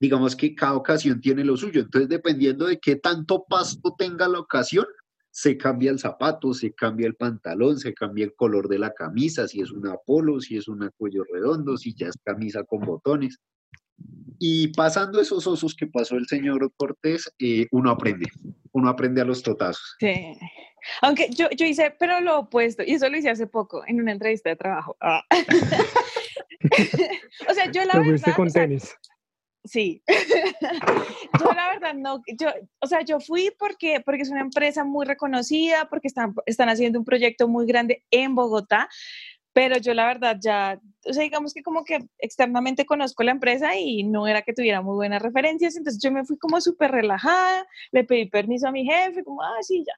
digamos 0.00 0.36
que 0.36 0.54
cada 0.54 0.74
ocasión 0.74 1.20
tiene 1.20 1.44
lo 1.44 1.56
suyo. 1.56 1.80
Entonces 1.80 2.10
dependiendo 2.10 2.66
de 2.66 2.78
qué 2.78 2.96
tanto 2.96 3.44
pasto 3.48 3.94
tenga 3.96 4.28
la 4.28 4.40
ocasión, 4.40 4.86
se 5.30 5.56
cambia 5.56 5.90
el 5.90 5.98
zapato, 5.98 6.54
se 6.54 6.72
cambia 6.72 7.06
el 7.06 7.14
pantalón, 7.14 7.78
se 7.78 7.94
cambia 7.94 8.24
el 8.24 8.34
color 8.34 8.68
de 8.68 8.78
la 8.78 8.92
camisa, 8.92 9.46
si 9.46 9.60
es 9.60 9.70
una 9.70 9.96
polo, 9.96 10.40
si 10.40 10.56
es 10.56 10.68
una 10.68 10.90
cuello 10.90 11.24
redondo, 11.32 11.76
si 11.76 11.94
ya 11.94 12.08
es 12.08 12.18
camisa 12.24 12.64
con 12.64 12.80
botones. 12.80 13.38
Y 14.38 14.68
pasando 14.68 15.20
esos 15.20 15.46
osos 15.46 15.74
que 15.74 15.86
pasó 15.86 16.16
el 16.16 16.26
señor 16.26 16.72
Cortés, 16.76 17.32
eh, 17.38 17.66
uno 17.72 17.90
aprende, 17.90 18.26
uno 18.72 18.88
aprende 18.88 19.20
a 19.20 19.24
los 19.24 19.42
totazos. 19.42 19.96
Sí. 19.98 20.36
Aunque 21.02 21.28
yo, 21.30 21.48
yo 21.50 21.66
hice, 21.66 21.94
pero 21.98 22.20
lo 22.20 22.40
opuesto, 22.40 22.82
y 22.84 22.92
eso 22.92 23.08
lo 23.08 23.16
hice 23.16 23.30
hace 23.30 23.46
poco 23.46 23.82
en 23.86 24.00
una 24.00 24.12
entrevista 24.12 24.50
de 24.50 24.56
trabajo. 24.56 24.96
Ah. 25.00 25.24
o 27.48 27.54
sea, 27.54 27.70
yo 27.70 27.84
la 27.84 27.98
verdad, 27.98 28.34
con 28.34 28.46
o 28.46 28.50
sea, 28.50 28.62
tenis. 28.62 28.94
Sí. 29.64 30.02
yo 31.40 31.52
la 31.52 31.68
verdad 31.68 31.94
no, 31.94 32.22
yo, 32.38 32.48
o 32.80 32.86
sea, 32.86 33.02
yo 33.02 33.20
fui 33.20 33.50
porque, 33.58 34.00
porque 34.04 34.22
es 34.22 34.30
una 34.30 34.40
empresa 34.40 34.84
muy 34.84 35.04
reconocida, 35.04 35.88
porque 35.88 36.08
están, 36.08 36.34
están 36.46 36.68
haciendo 36.68 36.98
un 36.98 37.04
proyecto 37.04 37.48
muy 37.48 37.66
grande 37.66 38.04
en 38.10 38.34
Bogotá, 38.34 38.88
pero 39.52 39.76
yo 39.78 39.92
la 39.92 40.06
verdad 40.06 40.36
ya, 40.40 40.80
o 41.04 41.12
sea, 41.12 41.24
digamos 41.24 41.52
que 41.52 41.62
como 41.62 41.84
que 41.84 41.98
externamente 42.18 42.86
conozco 42.86 43.24
la 43.24 43.32
empresa 43.32 43.76
y 43.76 44.04
no 44.04 44.26
era 44.26 44.42
que 44.42 44.52
tuviera 44.52 44.82
muy 44.82 44.94
buenas 44.94 45.20
referencias, 45.20 45.76
entonces 45.76 46.00
yo 46.00 46.12
me 46.12 46.24
fui 46.24 46.38
como 46.38 46.60
súper 46.60 46.92
relajada, 46.92 47.66
le 47.90 48.04
pedí 48.04 48.26
permiso 48.26 48.68
a 48.68 48.72
mi 48.72 48.84
jefe, 48.84 49.24
como, 49.24 49.42
ah, 49.42 49.58
sí, 49.62 49.84
ya. 49.86 49.94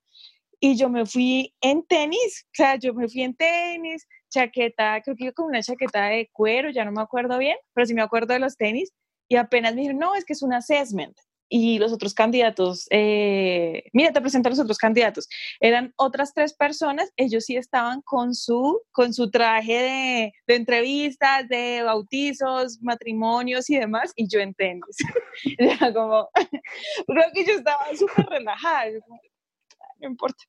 Y 0.60 0.76
yo 0.76 0.88
me 0.88 1.06
fui 1.06 1.54
en 1.60 1.82
tenis, 1.86 2.46
o 2.46 2.54
sea, 2.54 2.76
yo 2.76 2.94
me 2.94 3.08
fui 3.08 3.22
en 3.22 3.34
tenis, 3.34 4.06
chaqueta, 4.30 5.00
creo 5.02 5.16
que 5.16 5.24
iba 5.24 5.32
con 5.32 5.46
una 5.46 5.62
chaqueta 5.62 6.06
de 6.06 6.28
cuero, 6.32 6.70
ya 6.70 6.84
no 6.84 6.92
me 6.92 7.02
acuerdo 7.02 7.38
bien, 7.38 7.56
pero 7.74 7.86
sí 7.86 7.94
me 7.94 8.02
acuerdo 8.02 8.34
de 8.34 8.40
los 8.40 8.56
tenis, 8.56 8.92
y 9.30 9.36
apenas 9.36 9.74
me 9.74 9.82
dijeron, 9.82 10.00
no, 10.00 10.14
es 10.16 10.24
que 10.24 10.32
es 10.32 10.42
un 10.42 10.52
assessment 10.52 11.16
y 11.48 11.78
los 11.78 11.92
otros 11.92 12.14
candidatos, 12.14 12.86
eh, 12.90 13.84
mira, 13.92 14.12
te 14.12 14.20
presento 14.20 14.48
a 14.48 14.50
los 14.50 14.58
otros 14.60 14.78
candidatos, 14.78 15.28
eran 15.58 15.92
otras 15.96 16.32
tres 16.32 16.52
personas, 16.52 17.12
ellos 17.16 17.44
sí 17.44 17.56
estaban 17.56 18.02
con 18.02 18.34
su, 18.34 18.80
con 18.92 19.14
su 19.14 19.30
traje 19.30 19.72
de, 19.72 20.32
de 20.46 20.54
entrevistas, 20.54 21.48
de 21.48 21.82
bautizos, 21.82 22.80
matrimonios 22.82 23.70
y 23.70 23.78
demás, 23.78 24.12
y 24.14 24.28
yo 24.28 24.40
en 24.40 24.54
tenis. 24.54 24.96
Era 25.58 25.92
como, 25.92 26.28
creo 27.06 27.24
que 27.32 27.44
yo 27.44 27.54
estaba 27.54 27.84
súper 27.96 28.26
relajada, 28.26 28.84
ah, 28.86 29.86
no 30.00 30.08
importa. 30.08 30.42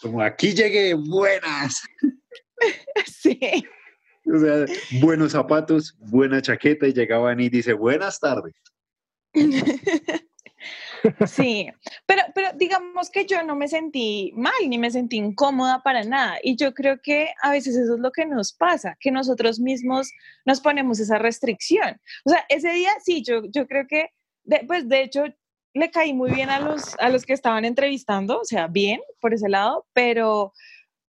Como 0.00 0.20
aquí 0.22 0.54
llegué, 0.54 0.94
buenas. 0.94 1.82
Sí. 3.04 3.38
O 4.34 4.38
sea, 4.38 4.66
buenos 5.00 5.32
zapatos, 5.32 5.96
buena 6.00 6.42
chaqueta 6.42 6.88
y 6.88 6.92
llegaban 6.92 7.38
y 7.38 7.48
dice, 7.48 7.72
buenas 7.72 8.18
tardes. 8.18 8.54
Sí, 11.26 11.68
pero, 12.06 12.22
pero 12.34 12.48
digamos 12.56 13.10
que 13.10 13.26
yo 13.26 13.42
no 13.44 13.54
me 13.54 13.68
sentí 13.68 14.32
mal 14.34 14.54
ni 14.66 14.78
me 14.78 14.90
sentí 14.90 15.16
incómoda 15.16 15.82
para 15.82 16.02
nada. 16.02 16.38
Y 16.42 16.56
yo 16.56 16.74
creo 16.74 17.00
que 17.00 17.28
a 17.42 17.50
veces 17.50 17.76
eso 17.76 17.94
es 17.94 18.00
lo 18.00 18.10
que 18.10 18.26
nos 18.26 18.52
pasa, 18.52 18.96
que 18.98 19.10
nosotros 19.10 19.60
mismos 19.60 20.10
nos 20.44 20.60
ponemos 20.60 20.98
esa 20.98 21.18
restricción. 21.18 22.00
O 22.24 22.30
sea, 22.30 22.44
ese 22.48 22.72
día 22.72 22.90
sí, 23.04 23.22
yo, 23.22 23.42
yo 23.44 23.66
creo 23.66 23.86
que, 23.86 24.08
pues 24.66 24.88
de 24.88 25.02
hecho, 25.02 25.24
le 25.74 25.90
caí 25.90 26.12
muy 26.14 26.30
bien 26.30 26.50
a 26.50 26.58
los, 26.58 26.98
a 26.98 27.08
los 27.10 27.24
que 27.24 27.34
estaban 27.34 27.64
entrevistando, 27.64 28.40
o 28.40 28.44
sea, 28.44 28.66
bien 28.66 29.00
por 29.20 29.34
ese 29.34 29.48
lado, 29.48 29.86
pero, 29.92 30.54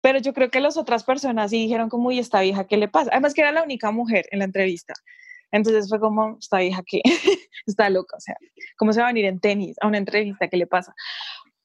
pero 0.02 0.20
yo 0.20 0.34
creo 0.34 0.50
que 0.50 0.60
las 0.60 0.78
otras 0.78 1.04
personas 1.04 1.52
sí 1.52 1.58
dijeron 1.58 1.90
como, 1.90 2.10
uy, 2.10 2.20
esta 2.20 2.42
vieja, 2.42 2.66
¿qué 2.66 2.78
le 2.78 2.88
pasa? 2.88 3.12
Además 3.12 3.34
que 3.34 3.42
era 3.42 3.52
la 3.52 3.64
única 3.64 3.92
mujer 3.92 4.26
en 4.32 4.40
la 4.40 4.46
entrevista. 4.46 4.94
Entonces 5.52 5.90
fue 5.90 6.00
como, 6.00 6.38
esta 6.40 6.64
hija 6.64 6.82
que 6.86 7.02
está 7.66 7.90
loca, 7.90 8.18
o 8.18 8.20
sea, 8.20 8.36
¿cómo 8.78 8.94
se 8.94 9.02
va 9.02 9.08
a 9.08 9.10
venir 9.10 9.26
en 9.26 9.40
tenis 9.40 9.76
a 9.82 9.88
una 9.88 9.98
entrevista? 9.98 10.48
¿Qué 10.48 10.58
le 10.58 10.68
pasa? 10.68 10.94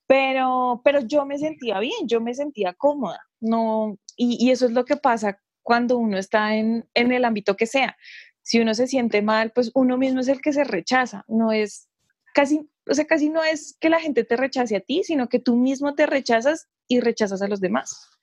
Pero, 0.07 0.81
pero 0.85 1.01
yo 1.01 1.25
me 1.25 1.39
sentía 1.39 1.81
bien, 1.81 2.07
yo 2.07 2.21
me 2.21 2.35
sentía 2.35 2.75
cómoda, 2.75 3.21
no, 3.41 3.99
y, 4.17 4.45
y 4.45 4.51
eso 4.51 4.67
es 4.67 4.73
lo 4.73 4.85
que 4.85 4.97
pasa 4.97 5.41
cuando 5.63 5.99
uno 5.99 6.17
está 6.19 6.55
en, 6.55 6.89
en 6.95 7.13
el 7.13 7.25
ámbito 7.25 7.57
que 7.57 7.67
sea. 7.67 7.97
Si 8.43 8.61
uno 8.61 8.75
se 8.75 8.87
siente 8.87 9.23
mal, 9.23 9.51
pues 9.53 9.73
uno 9.75 9.99
mismo 9.99 10.21
es 10.21 10.29
el 10.29 10.41
que 10.41 10.53
se 10.53 10.63
rechaza, 10.63 11.25
no 11.27 11.51
es 11.51 11.89
casi, 12.35 12.69
o 12.89 12.95
sea, 12.95 13.07
casi 13.07 13.31
no 13.31 13.43
es 13.43 13.77
que 13.81 13.89
la 13.89 13.99
gente 13.99 14.23
te 14.23 14.37
rechace 14.37 14.77
a 14.77 14.81
ti, 14.81 15.03
sino 15.03 15.29
que 15.29 15.41
tú 15.41 15.57
mismo 15.57 15.95
te 15.95 16.07
rechazas 16.07 16.69
y 16.87 17.01
rechazas 17.01 17.43
a 17.43 17.49
los 17.49 17.61
demás. 17.61 18.16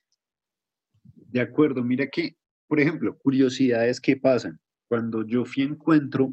De 1.34 1.40
acuerdo, 1.40 1.82
mira 1.82 2.06
que, 2.06 2.36
por 2.68 2.78
ejemplo, 2.78 3.18
curiosidades 3.18 4.00
que 4.00 4.16
pasan 4.16 4.60
cuando 4.88 5.26
yo 5.26 5.44
fui 5.44 5.64
a 5.64 5.66
encuentro, 5.66 6.32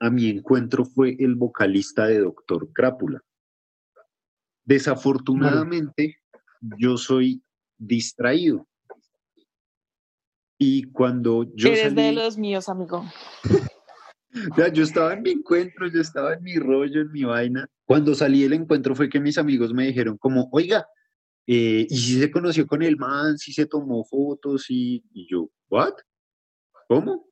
a 0.00 0.10
mi 0.10 0.28
encuentro 0.28 0.84
fue 0.84 1.14
el 1.20 1.36
vocalista 1.36 2.08
de 2.08 2.18
Doctor 2.18 2.68
Crápula. 2.72 3.22
Desafortunadamente, 4.64 6.16
yo 6.78 6.96
soy 6.96 7.44
distraído. 7.78 8.66
Y 10.58 10.90
cuando 10.90 11.46
yo 11.54 11.68
Eres 11.68 11.94
de 11.94 12.10
los 12.10 12.36
míos, 12.36 12.68
amigo. 12.68 13.04
yo 14.74 14.82
estaba 14.82 15.14
en 15.14 15.22
mi 15.22 15.30
encuentro, 15.30 15.86
yo 15.86 16.00
estaba 16.00 16.34
en 16.34 16.42
mi 16.42 16.56
rollo, 16.56 17.02
en 17.02 17.12
mi 17.12 17.22
vaina. 17.22 17.68
Cuando 17.84 18.16
salí 18.16 18.42
del 18.42 18.54
encuentro 18.54 18.96
fue 18.96 19.08
que 19.08 19.20
mis 19.20 19.38
amigos 19.38 19.72
me 19.72 19.86
dijeron 19.86 20.18
como, 20.18 20.48
oiga, 20.50 20.88
eh, 21.52 21.84
¿y 21.90 21.96
si 21.96 22.20
se 22.20 22.30
conoció 22.30 22.64
con 22.64 22.80
el 22.80 22.96
man, 22.96 23.36
si 23.36 23.52
se 23.52 23.66
tomó 23.66 24.04
fotos? 24.04 24.66
Y, 24.68 25.04
y 25.12 25.26
yo, 25.28 25.50
¿what? 25.68 25.94
¿Cómo? 26.86 27.26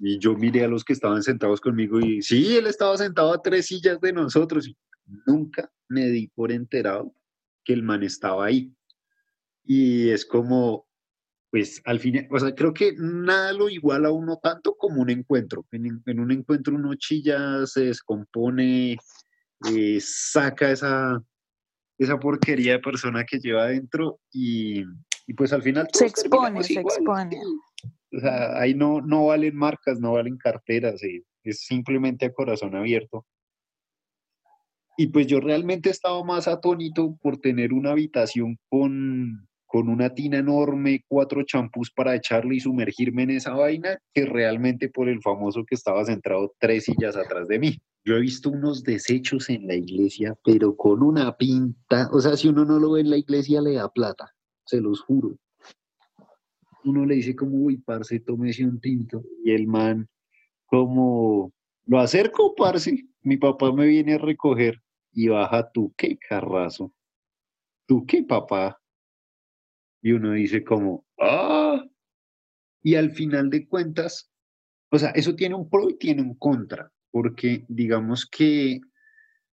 Y 0.00 0.18
yo 0.18 0.34
miré 0.34 0.64
a 0.64 0.68
los 0.68 0.82
que 0.82 0.92
estaban 0.92 1.22
sentados 1.22 1.60
conmigo 1.60 2.00
y 2.00 2.20
sí, 2.20 2.56
él 2.56 2.66
estaba 2.66 2.98
sentado 2.98 3.32
a 3.32 3.40
tres 3.40 3.66
sillas 3.66 4.00
de 4.00 4.12
nosotros. 4.12 4.68
Nunca 5.24 5.70
me 5.88 6.06
di 6.08 6.26
por 6.34 6.50
enterado 6.50 7.14
que 7.62 7.74
el 7.74 7.84
man 7.84 8.02
estaba 8.02 8.46
ahí. 8.46 8.74
Y 9.62 10.10
es 10.10 10.26
como, 10.26 10.88
pues 11.52 11.80
al 11.84 12.00
fin, 12.00 12.26
o 12.28 12.40
sea, 12.40 12.56
creo 12.56 12.74
que 12.74 12.92
nada 12.98 13.52
lo 13.52 13.68
iguala 13.68 14.08
a 14.08 14.12
uno 14.12 14.40
tanto 14.42 14.74
como 14.74 15.00
un 15.00 15.10
encuentro. 15.10 15.64
En, 15.70 16.02
en 16.04 16.18
un 16.18 16.32
encuentro 16.32 16.74
uno 16.74 16.92
chilla, 16.96 17.64
se 17.68 17.84
descompone, 17.84 18.98
eh, 19.72 19.98
saca 20.00 20.72
esa, 20.72 21.22
esa 21.98 22.18
porquería 22.18 22.72
de 22.72 22.78
persona 22.80 23.24
que 23.24 23.38
lleva 23.38 23.64
adentro 23.64 24.18
y, 24.32 24.82
y 25.26 25.34
pues 25.34 25.52
al 25.52 25.62
final... 25.62 25.88
Se 25.92 26.06
expone, 26.06 26.62
se 26.62 26.80
expone. 26.80 27.38
O 28.12 28.20
sea, 28.20 28.58
ahí 28.60 28.74
no, 28.74 29.00
no 29.00 29.26
valen 29.26 29.56
marcas, 29.56 29.98
no 29.98 30.12
valen 30.12 30.36
carteras, 30.36 31.02
eh, 31.02 31.22
es 31.42 31.60
simplemente 31.60 32.26
a 32.26 32.32
corazón 32.32 32.74
abierto. 32.74 33.26
Y 34.96 35.08
pues 35.08 35.26
yo 35.26 35.40
realmente 35.40 35.90
estaba 35.90 36.22
más 36.24 36.48
atónito 36.48 37.16
por 37.20 37.38
tener 37.38 37.72
una 37.72 37.90
habitación 37.90 38.58
con, 38.68 39.46
con 39.76 39.90
una 39.90 40.08
tina 40.14 40.38
enorme, 40.38 41.04
cuatro 41.06 41.42
champús 41.42 41.90
para 41.90 42.14
echarle 42.14 42.54
y 42.54 42.60
sumergirme 42.60 43.24
en 43.24 43.32
esa 43.32 43.52
vaina, 43.52 43.98
que 44.14 44.24
realmente 44.24 44.88
por 44.88 45.06
el 45.06 45.20
famoso 45.20 45.66
que 45.66 45.74
estaba 45.74 46.02
centrado 46.06 46.54
tres 46.58 46.84
sillas 46.84 47.14
atrás 47.14 47.46
de 47.46 47.58
mí. 47.58 47.78
Yo 48.02 48.14
he 48.14 48.20
visto 48.20 48.48
unos 48.48 48.82
desechos 48.82 49.50
en 49.50 49.66
la 49.66 49.74
iglesia, 49.74 50.34
pero 50.42 50.74
con 50.74 51.02
una 51.02 51.36
pinta, 51.36 52.08
o 52.10 52.22
sea, 52.22 52.38
si 52.38 52.48
uno 52.48 52.64
no 52.64 52.78
lo 52.78 52.92
ve 52.92 53.02
en 53.02 53.10
la 53.10 53.18
iglesia 53.18 53.60
le 53.60 53.74
da 53.74 53.90
plata, 53.90 54.32
se 54.64 54.80
los 54.80 55.02
juro 55.02 55.36
uno 56.84 57.04
le 57.04 57.16
dice 57.16 57.36
como, 57.36 57.58
uy, 57.58 57.76
parce, 57.76 58.20
tómese 58.20 58.64
un 58.64 58.80
tinto. 58.80 59.24
Y 59.44 59.50
el 59.50 59.66
man, 59.66 60.08
como, 60.64 61.52
lo 61.84 61.98
acerco, 61.98 62.54
parce, 62.54 63.04
mi 63.22 63.36
papá 63.36 63.72
me 63.72 63.86
viene 63.86 64.14
a 64.14 64.18
recoger 64.18 64.80
y 65.12 65.28
baja 65.28 65.70
tú, 65.70 65.92
qué 65.98 66.16
carrazo. 66.16 66.94
Tú, 67.86 68.06
qué 68.06 68.22
papá. 68.22 68.80
Y 70.06 70.12
uno 70.12 70.34
dice 70.34 70.62
como, 70.62 71.04
ah. 71.18 71.84
Y 72.80 72.94
al 72.94 73.10
final 73.10 73.50
de 73.50 73.66
cuentas, 73.66 74.30
o 74.92 75.00
sea, 75.00 75.10
eso 75.10 75.34
tiene 75.34 75.56
un 75.56 75.68
pro 75.68 75.90
y 75.90 75.98
tiene 75.98 76.22
un 76.22 76.36
contra, 76.36 76.92
porque 77.10 77.64
digamos 77.66 78.24
que 78.24 78.78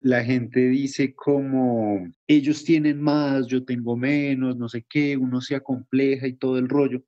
la 0.00 0.24
gente 0.24 0.58
dice 0.58 1.14
como 1.14 2.04
ellos 2.26 2.64
tienen 2.64 3.00
más, 3.00 3.46
yo 3.46 3.64
tengo 3.64 3.96
menos, 3.96 4.56
no 4.56 4.68
sé 4.68 4.84
qué, 4.88 5.16
uno 5.16 5.40
se 5.40 5.54
acompleja 5.54 6.26
y 6.26 6.32
todo 6.32 6.58
el 6.58 6.68
rollo 6.68 7.04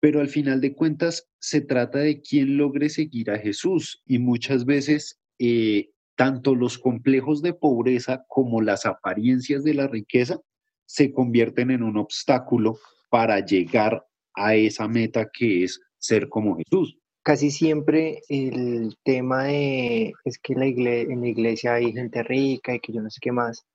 pero 0.00 0.20
al 0.20 0.28
final 0.28 0.60
de 0.60 0.74
cuentas 0.74 1.28
se 1.40 1.60
trata 1.60 1.98
de 1.98 2.22
quién 2.22 2.56
logre 2.56 2.88
seguir 2.88 3.30
a 3.30 3.38
Jesús 3.38 4.00
y 4.06 4.18
muchas 4.18 4.64
veces 4.64 5.20
eh, 5.38 5.90
tanto 6.16 6.54
los 6.54 6.78
complejos 6.78 7.42
de 7.42 7.52
pobreza 7.52 8.24
como 8.28 8.60
las 8.62 8.86
apariencias 8.86 9.64
de 9.64 9.74
la 9.74 9.88
riqueza 9.88 10.40
se 10.88 11.12
convierten 11.12 11.70
en 11.70 11.82
un 11.82 11.98
obstáculo 11.98 12.78
para 13.10 13.44
llegar 13.44 14.06
a 14.34 14.54
esa 14.54 14.88
meta 14.88 15.28
que 15.30 15.64
es 15.64 15.80
ser 15.98 16.28
como 16.28 16.56
Jesús. 16.56 16.96
Casi 17.22 17.50
siempre 17.50 18.22
el 18.30 18.96
tema 19.04 19.44
de 19.44 20.14
es 20.24 20.38
que 20.38 20.54
la 20.54 20.64
en 20.64 21.20
la 21.20 21.28
iglesia 21.28 21.74
hay 21.74 21.92
gente 21.92 22.22
rica 22.22 22.74
y 22.74 22.80
que 22.80 22.92
yo 22.92 23.02
no 23.02 23.10
sé 23.10 23.18
qué 23.20 23.32
más. 23.32 23.66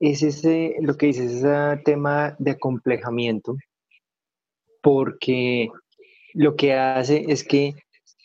Es 0.00 0.22
ese, 0.22 0.74
lo 0.80 0.96
que 0.96 1.06
dices, 1.06 1.32
ese 1.32 1.82
tema 1.84 2.34
de 2.40 2.50
acomplejamiento 2.50 3.56
porque 4.82 5.68
lo 6.32 6.56
que 6.56 6.74
hace 6.74 7.24
es 7.28 7.44
que 7.44 7.74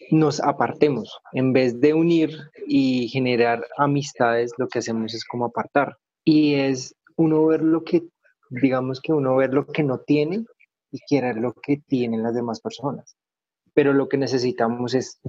nos 0.09 0.39
apartemos. 0.39 1.19
En 1.33 1.53
vez 1.53 1.79
de 1.79 1.93
unir 1.93 2.35
y 2.65 3.07
generar 3.09 3.63
amistades, 3.77 4.51
lo 4.57 4.67
que 4.67 4.79
hacemos 4.79 5.13
es 5.13 5.23
como 5.23 5.45
apartar. 5.45 5.95
Y 6.25 6.55
es 6.55 6.95
uno 7.19 7.45
ver 7.47 7.61
lo 7.61 7.83
que, 7.83 8.03
digamos 8.49 9.01
que 9.01 9.11
uno 9.11 9.35
ver 9.35 9.53
lo 9.53 9.67
que 9.67 9.83
no 9.83 9.99
tiene 9.99 10.45
y 10.89 10.99
querer 11.05 11.35
lo 11.35 11.53
que 11.53 11.81
tienen 11.85 12.23
las 12.23 12.33
demás 12.33 12.61
personas. 12.61 13.17
Pero 13.73 13.91
lo 13.91 14.07
que 14.07 14.17
necesitamos 14.17 14.93
es 14.93 15.19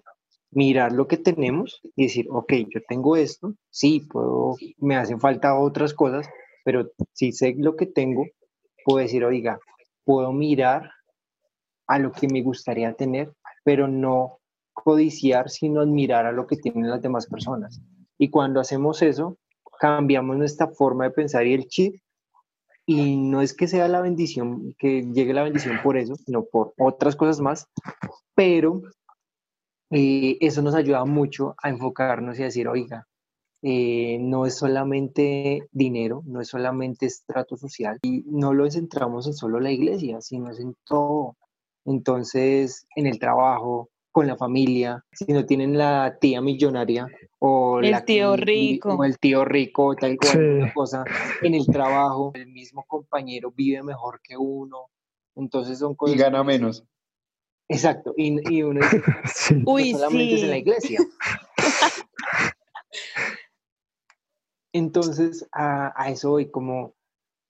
mirar 0.52 0.92
lo 0.92 1.08
que 1.08 1.16
tenemos 1.16 1.80
y 1.96 2.04
decir, 2.04 2.26
ok, 2.30 2.52
yo 2.72 2.80
tengo 2.88 3.16
esto, 3.16 3.54
sí, 3.70 4.06
puedo, 4.08 4.54
me 4.78 4.96
hacen 4.96 5.18
falta 5.18 5.58
otras 5.58 5.92
cosas, 5.92 6.28
pero 6.64 6.90
si 7.12 7.32
sé 7.32 7.56
lo 7.58 7.74
que 7.74 7.86
tengo, 7.86 8.24
puedo 8.84 8.98
decir, 8.98 9.24
oiga, 9.24 9.58
puedo 10.04 10.32
mirar 10.32 10.92
a 11.88 11.98
lo 11.98 12.12
que 12.12 12.28
me 12.28 12.42
gustaría 12.42 12.94
tener, 12.94 13.32
pero 13.64 13.88
no 13.88 14.38
codiciar, 14.72 15.50
sino 15.50 15.80
admirar 15.80 16.24
a 16.24 16.32
lo 16.32 16.46
que 16.46 16.56
tienen 16.56 16.88
las 16.88 17.02
demás 17.02 17.26
personas. 17.26 17.80
Y 18.16 18.30
cuando 18.30 18.60
hacemos 18.60 19.02
eso, 19.02 19.38
cambiamos 19.80 20.36
nuestra 20.36 20.68
forma 20.68 21.04
de 21.04 21.10
pensar 21.10 21.46
y 21.46 21.54
el 21.54 21.66
chip 21.66 21.96
y 22.84 23.16
no 23.16 23.40
es 23.40 23.54
que 23.54 23.66
sea 23.66 23.88
la 23.88 24.02
bendición, 24.02 24.74
que 24.78 25.02
llegue 25.02 25.32
la 25.32 25.44
bendición 25.44 25.78
por 25.82 25.96
eso, 25.96 26.16
sino 26.16 26.44
por 26.44 26.74
otras 26.76 27.16
cosas 27.16 27.40
más, 27.40 27.66
pero 28.34 28.82
eh, 29.90 30.36
eso 30.40 30.60
nos 30.60 30.74
ayuda 30.74 31.04
mucho 31.04 31.54
a 31.62 31.70
enfocarnos 31.70 32.38
y 32.38 32.42
a 32.42 32.46
decir, 32.46 32.68
oiga, 32.68 33.06
eh, 33.62 34.18
no 34.20 34.44
es 34.44 34.56
solamente 34.56 35.68
dinero, 35.70 36.22
no 36.26 36.40
es 36.40 36.48
solamente 36.48 37.06
estrato 37.06 37.56
social 37.56 37.98
y 38.02 38.22
no 38.26 38.52
lo 38.52 38.70
centramos 38.70 39.26
en 39.26 39.34
solo 39.34 39.60
la 39.60 39.70
iglesia, 39.70 40.20
sino 40.20 40.50
es 40.50 40.60
en 40.60 40.74
todo. 40.84 41.36
Entonces, 41.86 42.86
en 42.96 43.06
el 43.06 43.18
trabajo, 43.18 43.88
con 44.12 44.26
la 44.26 44.36
familia, 44.36 45.04
si 45.12 45.32
no 45.32 45.46
tienen 45.46 45.78
la 45.78 46.16
tía 46.20 46.40
millonaria 46.40 47.06
o 47.38 47.80
el 47.80 48.04
tío 48.04 48.36
rico. 48.36 48.94
o 48.94 49.04
el 49.04 49.18
tío 49.18 49.44
rico 49.44 49.94
tal 49.94 50.16
cual 50.18 50.72
cosa 50.74 51.04
en 51.42 51.54
el 51.54 51.64
trabajo 51.66 52.32
el 52.34 52.48
mismo 52.48 52.84
compañero 52.86 53.52
vive 53.54 53.82
mejor 53.82 54.20
que 54.22 54.36
uno 54.36 54.90
entonces 55.36 55.78
son 55.78 55.94
cosas 55.94 56.16
y 56.16 56.18
gana 56.18 56.44
menos. 56.44 56.84
Exacto 57.68 58.12
y, 58.16 58.36
y 58.54 58.62
uno 58.62 58.80
dice, 59.22 59.62
Uy, 59.64 59.92
solamente 59.92 60.24
sí. 60.24 60.34
es 60.34 60.42
en 60.42 60.50
la 60.50 60.58
iglesia 60.58 60.98
entonces 64.72 65.48
a, 65.52 65.92
a 65.96 66.10
eso 66.10 66.30
voy 66.30 66.50
como 66.50 66.94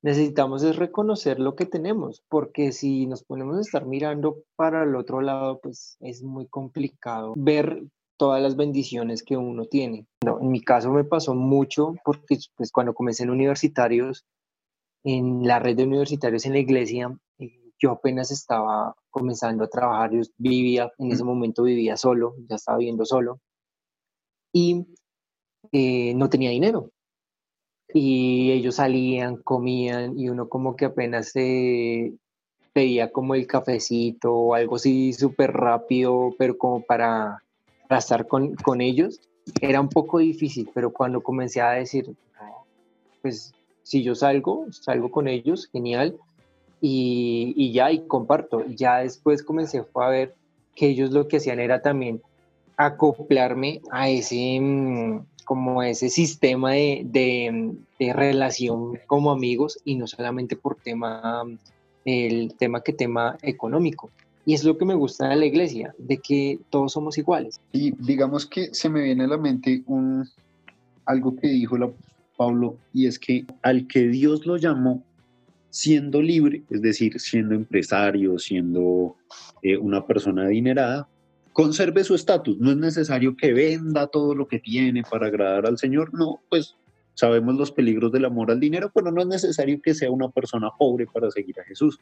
necesitamos 0.02 0.62
es 0.62 0.76
reconocer 0.76 1.38
lo 1.38 1.54
que 1.54 1.66
tenemos, 1.66 2.22
porque 2.28 2.72
si 2.72 3.06
nos 3.06 3.22
ponemos 3.22 3.58
a 3.58 3.60
estar 3.60 3.86
mirando 3.86 4.42
para 4.56 4.84
el 4.84 4.96
otro 4.96 5.20
lado, 5.20 5.60
pues 5.60 5.96
es 6.00 6.22
muy 6.22 6.46
complicado 6.46 7.34
ver 7.36 7.82
todas 8.16 8.42
las 8.42 8.56
bendiciones 8.56 9.22
que 9.22 9.36
uno 9.36 9.64
tiene. 9.64 10.06
No, 10.24 10.40
en 10.40 10.50
mi 10.50 10.60
caso 10.60 10.90
me 10.90 11.04
pasó 11.04 11.34
mucho 11.34 11.94
porque 12.04 12.38
pues, 12.56 12.70
cuando 12.72 12.94
comencé 12.94 13.24
en 13.24 13.30
universitarios, 13.30 14.24
en 15.04 15.46
la 15.46 15.58
red 15.58 15.76
de 15.76 15.84
universitarios 15.84 16.44
en 16.44 16.52
la 16.52 16.58
iglesia, 16.58 17.16
eh, 17.38 17.72
yo 17.78 17.92
apenas 17.92 18.30
estaba 18.30 18.94
comenzando 19.08 19.64
a 19.64 19.68
trabajar, 19.68 20.12
yo 20.12 20.20
vivía, 20.36 20.92
en 20.98 21.12
ese 21.12 21.24
momento 21.24 21.62
vivía 21.62 21.96
solo, 21.96 22.34
ya 22.48 22.56
estaba 22.56 22.78
viviendo 22.78 23.06
solo, 23.06 23.40
y 24.52 24.86
eh, 25.72 26.14
no 26.14 26.28
tenía 26.28 26.50
dinero 26.50 26.90
y 27.92 28.52
ellos 28.52 28.76
salían, 28.76 29.36
comían 29.36 30.18
y 30.18 30.28
uno 30.28 30.48
como 30.48 30.76
que 30.76 30.86
apenas 30.86 31.30
se 31.30 32.12
pedía 32.72 33.10
como 33.10 33.34
el 33.34 33.46
cafecito 33.46 34.32
o 34.32 34.54
algo 34.54 34.76
así 34.76 35.12
súper 35.12 35.52
rápido, 35.52 36.34
pero 36.38 36.56
como 36.56 36.82
para, 36.82 37.42
para 37.88 37.98
estar 37.98 38.26
con, 38.26 38.54
con, 38.54 38.80
ellos, 38.80 39.20
era 39.60 39.80
un 39.80 39.88
poco 39.88 40.18
difícil, 40.18 40.70
pero 40.72 40.92
cuando 40.92 41.22
comencé 41.22 41.60
a 41.60 41.72
decir, 41.72 42.14
pues 43.22 43.52
si 43.82 44.02
yo 44.02 44.14
salgo, 44.14 44.66
salgo 44.70 45.10
con 45.10 45.26
ellos, 45.26 45.68
genial, 45.72 46.16
y, 46.80 47.52
y 47.56 47.72
ya, 47.72 47.90
y 47.90 48.06
comparto, 48.06 48.64
ya 48.66 48.98
después 48.98 49.42
comencé 49.42 49.84
a 49.94 50.08
ver 50.08 50.34
que 50.74 50.88
ellos 50.88 51.10
lo 51.10 51.26
que 51.28 51.38
hacían 51.38 51.60
era 51.60 51.82
también 51.82 52.22
acoplarme 52.76 53.82
a 53.90 54.08
ese 54.08 54.58
como 55.50 55.82
ese 55.82 56.10
sistema 56.10 56.74
de, 56.74 57.74
de, 57.98 58.12
relación 58.12 59.00
como 59.08 59.32
amigos 59.32 59.80
y 59.84 59.96
no 59.96 60.06
solamente 60.06 60.54
por 60.54 60.76
tema, 60.76 61.42
el 62.04 62.54
tema 62.56 62.84
que 62.84 62.92
tema 62.92 63.36
económico. 63.42 64.10
Y 64.46 64.54
es 64.54 64.62
lo 64.62 64.78
que 64.78 64.84
me 64.84 64.94
gusta 64.94 65.28
de 65.28 65.34
la 65.34 65.46
iglesia, 65.46 65.92
de 65.98 66.18
que 66.18 66.60
todos 66.70 66.92
somos 66.92 67.18
iguales. 67.18 67.60
Y 67.72 67.90
digamos 67.98 68.46
que 68.46 68.72
se 68.72 68.88
me 68.88 69.02
viene 69.02 69.24
a 69.24 69.26
la 69.26 69.38
mente 69.38 69.82
un, 69.88 70.24
algo 71.04 71.34
que 71.34 71.48
dijo 71.48 71.76
la, 71.76 71.90
Pablo, 72.36 72.76
y 72.94 73.08
es 73.08 73.18
que 73.18 73.44
al 73.62 73.88
que 73.88 74.06
Dios 74.06 74.46
lo 74.46 74.56
llamó 74.56 75.02
siendo 75.70 76.22
libre, 76.22 76.62
es 76.70 76.80
decir, 76.80 77.18
siendo 77.18 77.56
empresario, 77.56 78.38
siendo 78.38 79.16
eh, 79.62 79.76
una 79.76 80.06
persona 80.06 80.44
adinerada, 80.44 81.08
conserve 81.60 82.04
su 82.04 82.14
estatus. 82.14 82.58
No 82.58 82.70
es 82.70 82.78
necesario 82.78 83.36
que 83.36 83.52
venda 83.52 84.06
todo 84.06 84.34
lo 84.34 84.48
que 84.48 84.58
tiene 84.58 85.02
para 85.02 85.26
agradar 85.26 85.66
al 85.66 85.76
Señor. 85.76 86.14
No, 86.14 86.40
pues 86.48 86.76
sabemos 87.12 87.54
los 87.56 87.70
peligros 87.70 88.10
del 88.12 88.24
amor 88.24 88.50
al 88.50 88.60
dinero, 88.60 88.90
pero 88.94 89.12
no 89.12 89.20
es 89.20 89.26
necesario 89.26 89.78
que 89.82 89.92
sea 89.92 90.10
una 90.10 90.30
persona 90.30 90.70
pobre 90.78 91.06
para 91.06 91.30
seguir 91.30 91.60
a 91.60 91.64
Jesús. 91.64 92.00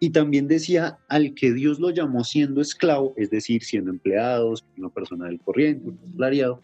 Y 0.00 0.10
también 0.10 0.48
decía 0.48 0.98
al 1.08 1.34
que 1.34 1.52
Dios 1.52 1.78
lo 1.78 1.90
llamó 1.90 2.24
siendo 2.24 2.60
esclavo, 2.60 3.14
es 3.16 3.30
decir, 3.30 3.62
siendo 3.62 3.92
empleado, 3.92 4.54
una 4.76 4.88
persona 4.88 5.26
del 5.26 5.40
corriente, 5.40 5.90
un 5.90 6.12
salariado, 6.12 6.60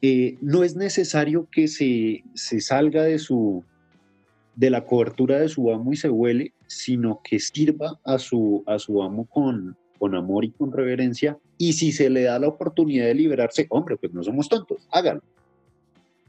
eh, 0.00 0.38
no 0.40 0.64
es 0.64 0.76
necesario 0.76 1.46
que 1.52 1.68
se, 1.68 2.24
se 2.32 2.62
salga 2.62 3.02
de, 3.02 3.18
su, 3.18 3.62
de 4.56 4.70
la 4.70 4.86
cobertura 4.86 5.40
de 5.40 5.50
su 5.50 5.70
amo 5.70 5.92
y 5.92 5.96
se 5.96 6.08
huele, 6.08 6.54
sino 6.68 7.20
que 7.22 7.38
sirva 7.38 8.00
a 8.02 8.18
su, 8.18 8.64
a 8.66 8.78
su 8.78 9.02
amo 9.02 9.26
con, 9.26 9.76
con 9.98 10.14
amor 10.14 10.44
y 10.44 10.50
con 10.50 10.72
reverencia. 10.72 11.38
Y 11.56 11.74
si 11.74 11.92
se 11.92 12.08
le 12.10 12.22
da 12.22 12.38
la 12.38 12.48
oportunidad 12.48 13.06
de 13.06 13.14
liberarse, 13.14 13.66
hombre, 13.70 13.96
pues 13.96 14.12
no 14.12 14.22
somos 14.22 14.48
tontos, 14.48 14.86
háganlo. 14.90 15.22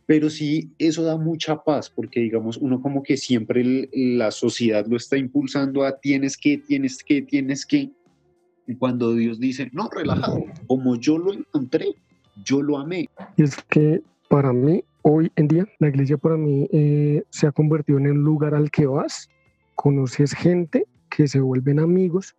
Pero 0.05 0.32
sí, 0.32 0.71
eso 0.79 1.03
da 1.03 1.17
mucha 1.17 1.63
paz, 1.63 1.89
porque 1.89 2.19
digamos, 2.19 2.58
uno 2.58 2.82
como 2.82 3.03
que 3.03 3.15
siempre 3.15 3.88
la 3.93 4.32
sociedad 4.32 4.86
lo 4.88 4.97
está 4.97 5.17
impulsando 5.17 5.84
a 5.84 5.99
tienes 5.99 6.36
que, 6.36 6.58
tienes 6.58 7.03
que, 7.03 7.21
tienes 7.21 7.63
que. 7.65 7.91
Y 8.65 8.75
cuando 8.75 9.13
Dios 9.13 9.39
dice, 9.39 9.69
no, 9.71 9.88
relajado, 9.89 10.43
como 10.65 10.95
yo 10.95 11.19
lo 11.19 11.32
encontré, 11.32 11.93
yo 12.43 12.63
lo 12.63 12.79
amé. 12.79 13.08
Y 13.38 13.43
es 13.43 13.55
que 13.69 14.01
para 14.29 14.51
mí, 14.51 14.84
hoy 15.03 15.32
en 15.36 15.47
día, 15.47 15.67
la 15.77 15.89
iglesia 15.89 16.17
para 16.17 16.38
mí 16.38 16.67
eh, 16.71 17.21
se 17.29 17.45
ha 17.45 17.51
convertido 17.51 17.99
en 17.99 18.08
un 18.08 18.23
lugar 18.23 18.55
al 18.55 18.71
que 18.71 18.88
vas, 18.88 19.29
conoces 19.75 20.34
gente 20.34 20.88
que 21.10 21.27
se 21.27 21.39
vuelven 21.39 21.79
amigos 21.79 22.36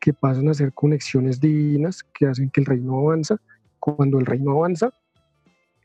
que 0.00 0.12
pasan 0.12 0.48
a 0.48 0.54
ser 0.54 0.72
conexiones 0.72 1.40
divinas 1.40 2.02
que 2.14 2.26
hacen 2.26 2.50
que 2.50 2.60
el 2.60 2.66
reino 2.66 2.98
avanza. 2.98 3.36
Cuando 3.78 4.18
el 4.18 4.26
reino 4.26 4.52
avanza, 4.52 4.90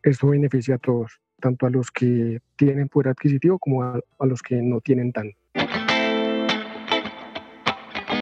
eso 0.02 0.28
beneficia 0.28 0.76
a 0.76 0.78
todos, 0.80 1.19
tanto 1.39 1.65
a 1.65 1.69
los 1.69 1.91
que 1.91 2.39
tienen 2.56 2.89
poder 2.89 3.10
adquisitivo 3.10 3.60
como 3.60 3.84
a, 3.84 3.99
a 4.19 4.26
los 4.26 4.41
que 4.41 4.62
no 4.62 4.82
tienen 4.82 5.12
tanto. 5.12 5.38